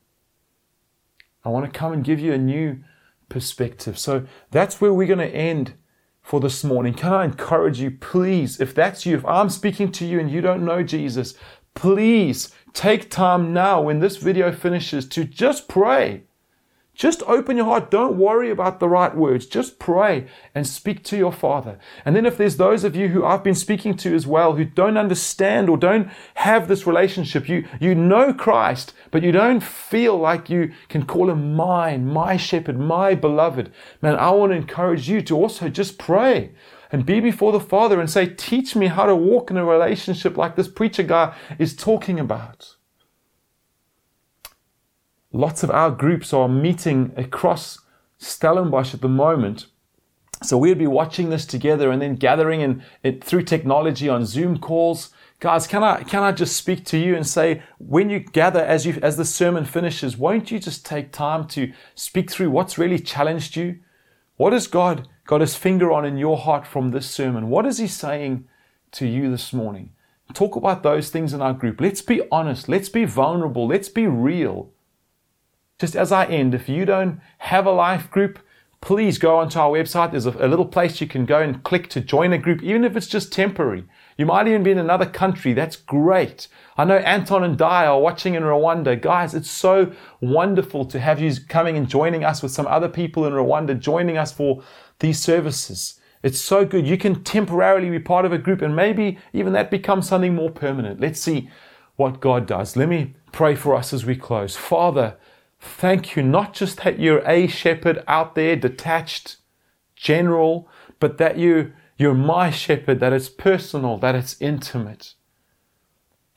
I 1.44 1.48
want 1.48 1.64
to 1.64 1.78
come 1.78 1.92
and 1.92 2.04
give 2.04 2.20
you 2.20 2.32
a 2.32 2.38
new 2.38 2.82
perspective. 3.28 3.98
So 3.98 4.26
that's 4.50 4.80
where 4.80 4.92
we're 4.92 5.06
going 5.06 5.18
to 5.18 5.34
end 5.34 5.74
for 6.22 6.40
this 6.40 6.62
morning. 6.62 6.94
Can 6.94 7.12
I 7.12 7.24
encourage 7.24 7.80
you, 7.80 7.90
please, 7.90 8.60
if 8.60 8.74
that's 8.74 9.04
you, 9.06 9.16
if 9.16 9.24
I'm 9.26 9.50
speaking 9.50 9.90
to 9.92 10.06
you 10.06 10.20
and 10.20 10.30
you 10.30 10.40
don't 10.40 10.64
know 10.64 10.82
Jesus, 10.82 11.34
please 11.74 12.52
take 12.72 13.10
time 13.10 13.52
now 13.52 13.82
when 13.82 13.98
this 13.98 14.16
video 14.16 14.52
finishes 14.52 15.08
to 15.08 15.24
just 15.24 15.68
pray. 15.68 16.24
Just 17.02 17.24
open 17.24 17.56
your 17.56 17.66
heart. 17.66 17.90
Don't 17.90 18.16
worry 18.16 18.48
about 18.48 18.78
the 18.78 18.88
right 18.88 19.12
words. 19.12 19.46
Just 19.46 19.80
pray 19.80 20.28
and 20.54 20.64
speak 20.64 21.02
to 21.02 21.16
your 21.16 21.32
Father. 21.32 21.76
And 22.04 22.14
then 22.14 22.24
if 22.24 22.36
there's 22.36 22.58
those 22.58 22.84
of 22.84 22.94
you 22.94 23.08
who 23.08 23.24
I've 23.24 23.42
been 23.42 23.56
speaking 23.56 23.96
to 23.96 24.14
as 24.14 24.24
well 24.24 24.54
who 24.54 24.64
don't 24.64 24.96
understand 24.96 25.68
or 25.68 25.76
don't 25.76 26.08
have 26.34 26.68
this 26.68 26.86
relationship, 26.86 27.48
you, 27.48 27.66
you 27.80 27.96
know 27.96 28.32
Christ, 28.32 28.94
but 29.10 29.24
you 29.24 29.32
don't 29.32 29.64
feel 29.64 30.16
like 30.16 30.48
you 30.48 30.70
can 30.88 31.04
call 31.04 31.28
him 31.28 31.56
mine, 31.56 32.06
my 32.06 32.36
shepherd, 32.36 32.78
my 32.78 33.16
beloved. 33.16 33.72
Man, 34.00 34.14
I 34.14 34.30
want 34.30 34.52
to 34.52 34.56
encourage 34.56 35.08
you 35.08 35.22
to 35.22 35.36
also 35.36 35.68
just 35.68 35.98
pray 35.98 36.52
and 36.92 37.04
be 37.04 37.18
before 37.18 37.50
the 37.50 37.58
Father 37.58 37.98
and 37.98 38.08
say, 38.08 38.26
teach 38.26 38.76
me 38.76 38.86
how 38.86 39.06
to 39.06 39.16
walk 39.16 39.50
in 39.50 39.56
a 39.56 39.64
relationship 39.64 40.36
like 40.36 40.54
this 40.54 40.68
preacher 40.68 41.02
guy 41.02 41.34
is 41.58 41.74
talking 41.74 42.20
about 42.20 42.71
lots 45.32 45.62
of 45.62 45.70
our 45.70 45.90
groups 45.90 46.32
are 46.32 46.48
meeting 46.48 47.12
across 47.16 47.78
Stellenbosch 48.18 48.94
at 48.94 49.00
the 49.00 49.08
moment. 49.08 49.66
So 50.42 50.58
we'd 50.58 50.78
be 50.78 50.86
watching 50.86 51.30
this 51.30 51.46
together 51.46 51.90
and 51.90 52.02
then 52.02 52.16
gathering 52.16 52.60
in 52.60 52.82
it 53.02 53.22
through 53.22 53.42
technology 53.42 54.08
on 54.08 54.26
Zoom 54.26 54.58
calls. 54.58 55.10
Guys, 55.40 55.66
can 55.66 55.82
I 55.82 56.02
can 56.02 56.22
I 56.22 56.32
just 56.32 56.56
speak 56.56 56.84
to 56.86 56.98
you 56.98 57.16
and 57.16 57.26
say 57.26 57.62
when 57.78 58.10
you 58.10 58.20
gather 58.20 58.60
as 58.60 58.86
you 58.86 58.98
as 59.02 59.16
the 59.16 59.24
sermon 59.24 59.64
finishes, 59.64 60.16
won't 60.16 60.50
you 60.50 60.58
just 60.58 60.84
take 60.84 61.12
time 61.12 61.46
to 61.48 61.72
speak 61.94 62.30
through 62.30 62.50
what's 62.50 62.78
really 62.78 62.98
challenged 62.98 63.56
you? 63.56 63.78
What 64.36 64.52
has 64.52 64.66
God 64.66 65.08
got 65.26 65.40
his 65.40 65.56
finger 65.56 65.92
on 65.92 66.04
in 66.04 66.16
your 66.16 66.36
heart 66.36 66.66
from 66.66 66.90
this 66.90 67.08
sermon? 67.08 67.48
What 67.48 67.66
is 67.66 67.78
he 67.78 67.86
saying 67.86 68.48
to 68.92 69.06
you 69.06 69.30
this 69.30 69.52
morning? 69.52 69.90
Talk 70.34 70.56
about 70.56 70.82
those 70.82 71.10
things 71.10 71.34
in 71.34 71.42
our 71.42 71.52
group. 71.52 71.80
Let's 71.80 72.02
be 72.02 72.22
honest. 72.32 72.68
Let's 72.68 72.88
be 72.88 73.04
vulnerable. 73.04 73.68
Let's 73.68 73.88
be 73.88 74.06
real. 74.06 74.71
Just 75.82 75.96
as 75.96 76.12
I 76.12 76.26
end, 76.26 76.54
if 76.54 76.68
you 76.68 76.84
don't 76.84 77.20
have 77.38 77.66
a 77.66 77.72
life 77.72 78.08
group, 78.08 78.38
please 78.80 79.18
go 79.18 79.38
onto 79.38 79.58
our 79.58 79.72
website. 79.72 80.12
There's 80.12 80.26
a, 80.26 80.46
little 80.46 80.64
place 80.64 81.00
you 81.00 81.08
can 81.08 81.26
go 81.26 81.40
and 81.40 81.60
click 81.64 81.88
to 81.88 82.00
join 82.00 82.32
a 82.32 82.38
group, 82.38 82.62
even 82.62 82.84
if 82.84 82.96
it's 82.96 83.08
just 83.08 83.32
temporary. 83.32 83.82
You 84.16 84.26
might 84.26 84.46
even 84.46 84.62
be 84.62 84.70
in 84.70 84.78
another 84.78 85.06
country. 85.06 85.52
That's 85.54 85.74
great. 85.74 86.46
I 86.76 86.84
know 86.84 86.98
Anton 86.98 87.42
and 87.42 87.58
Di 87.58 87.84
are 87.84 88.00
watching 88.00 88.34
in 88.34 88.44
Rwanda. 88.44 89.02
Guys, 89.02 89.34
it's 89.34 89.50
so 89.50 89.90
wonderful 90.20 90.84
to 90.84 91.00
have 91.00 91.18
you 91.18 91.32
coming 91.48 91.76
and 91.76 91.88
joining 91.88 92.22
us 92.22 92.44
with 92.44 92.52
some 92.52 92.68
other 92.68 92.88
people 92.88 93.26
in 93.26 93.32
Rwanda, 93.32 93.76
joining 93.76 94.16
us 94.16 94.30
for 94.30 94.62
these 95.00 95.18
services. 95.18 95.98
It's 96.22 96.40
so 96.40 96.64
good. 96.64 96.86
You 96.86 96.96
can 96.96 97.24
temporarily 97.24 97.90
be 97.90 97.98
part 97.98 98.24
of 98.24 98.32
a 98.32 98.38
group 98.38 98.62
and 98.62 98.76
maybe 98.76 99.18
even 99.32 99.52
that 99.54 99.68
becomes 99.68 100.06
something 100.06 100.36
more 100.36 100.50
permanent. 100.50 101.00
Let's 101.00 101.20
see 101.20 101.50
what 101.96 102.20
God 102.20 102.46
does. 102.46 102.76
Let 102.76 102.88
me 102.88 103.16
pray 103.32 103.56
for 103.56 103.74
us 103.74 103.92
as 103.92 104.06
we 104.06 104.14
close. 104.14 104.54
Father, 104.54 105.16
Thank 105.64 106.16
you, 106.16 106.24
not 106.24 106.54
just 106.54 106.82
that 106.82 106.98
you're 106.98 107.22
a 107.26 107.46
shepherd 107.46 108.02
out 108.08 108.34
there, 108.34 108.56
detached, 108.56 109.36
general, 109.94 110.68
but 110.98 111.18
that 111.18 111.38
you, 111.38 111.72
you're 111.96 112.14
my 112.14 112.50
shepherd, 112.50 112.98
that 112.98 113.12
it's 113.12 113.28
personal, 113.28 113.96
that 113.98 114.16
it's 114.16 114.36
intimate. 114.40 115.14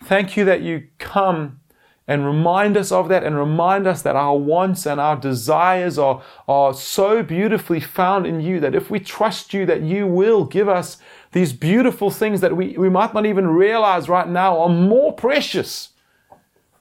Thank 0.04 0.38
you 0.38 0.45
that 0.45 0.62
you 0.62 0.89
come 1.00 1.60
and 2.08 2.24
remind 2.24 2.78
us 2.78 2.91
of 2.91 3.10
that 3.10 3.24
and 3.24 3.36
remind 3.36 3.88
us 3.88 4.04
that 4.04 4.16
our 4.16 4.38
wants 4.38 4.86
and 4.86 5.02
our 5.02 5.16
desires 5.16 5.97
are, 5.97 6.22
are 6.47 6.76
so 6.76 7.24
beautifully 7.24 7.80
found 7.80 8.28
in 8.28 8.41
you 8.41 8.60
that 8.60 8.76
if 8.76 8.91
we 8.91 9.00
trust 9.00 9.56
you, 9.56 9.66
that 9.66 9.82
you 9.82 10.06
will 10.06 10.45
give 10.45 10.70
us 10.70 10.97
these 11.32 11.52
beautiful 11.52 12.12
things 12.12 12.41
that 12.41 12.56
we, 12.56 12.78
we 12.78 12.89
might 12.89 13.16
not 13.16 13.26
even 13.26 13.47
realize 13.47 14.08
right 14.08 14.30
now 14.30 14.60
are 14.60 14.70
more 14.70 15.14
precious 15.14 15.93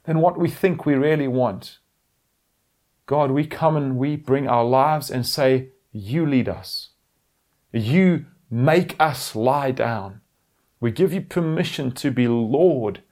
than 0.03 0.19
what 0.19 0.39
we 0.39 0.51
think 0.51 0.85
we 0.85 0.95
really 0.95 1.27
want. 1.27 1.79
God, 3.07 3.31
we 3.31 3.47
come 3.47 3.77
and 3.77 3.97
we 3.97 4.17
bring 4.17 4.49
our 4.49 4.65
lives 4.65 5.11
and 5.11 5.27
say, 5.27 5.69
You 5.93 6.27
lead 6.27 6.49
us. 6.49 6.91
You 7.73 8.27
make 8.51 8.97
us 8.99 9.35
lie 9.35 9.73
down. 9.73 10.21
We 10.81 10.91
give 10.91 11.13
you 11.13 11.21
permission 11.21 11.93
to 11.93 12.11
be 12.11 12.29
Lord 12.29 13.03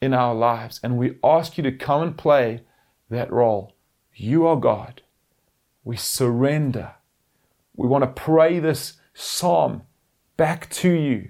in 0.00 0.14
our 0.14 0.34
lives, 0.34 0.80
and 0.82 0.96
we 0.96 1.18
ask 1.22 1.56
you 1.56 1.64
to 1.64 1.72
come 1.72 2.02
and 2.02 2.16
play 2.16 2.62
that 3.10 3.32
role. 3.32 3.74
You 4.14 4.46
are 4.46 4.56
God. 4.56 5.02
We 5.84 5.96
surrender. 5.96 6.94
We 7.76 7.86
want 7.86 8.02
to 8.02 8.22
pray 8.22 8.58
this 8.58 8.94
psalm 9.14 9.82
back 10.36 10.70
to 10.70 10.90
you. 10.90 11.28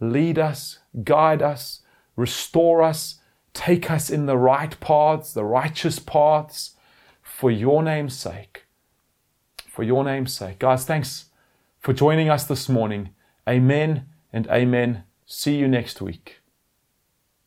Lead 0.00 0.38
us, 0.38 0.80
guide 1.04 1.40
us, 1.40 1.82
restore 2.16 2.82
us, 2.82 3.20
take 3.56 3.90
us 3.90 4.10
in 4.10 4.26
the 4.26 4.36
right 4.36 4.78
paths, 4.80 5.32
the 5.32 5.44
righteous 5.44 5.98
paths, 5.98 6.76
for 7.22 7.50
your 7.50 7.82
name's 7.82 8.14
sake. 8.14 8.66
For 9.68 9.82
your 9.82 10.04
name's 10.04 10.32
sake. 10.32 10.58
Guys, 10.58 10.84
thanks 10.84 11.26
for 11.80 11.92
joining 11.92 12.28
us 12.28 12.44
this 12.44 12.68
morning. 12.68 13.10
Amen 13.48 14.06
and 14.32 14.46
amen. 14.48 15.04
See 15.24 15.56
you 15.56 15.68
next 15.68 16.00
week. 16.00 16.40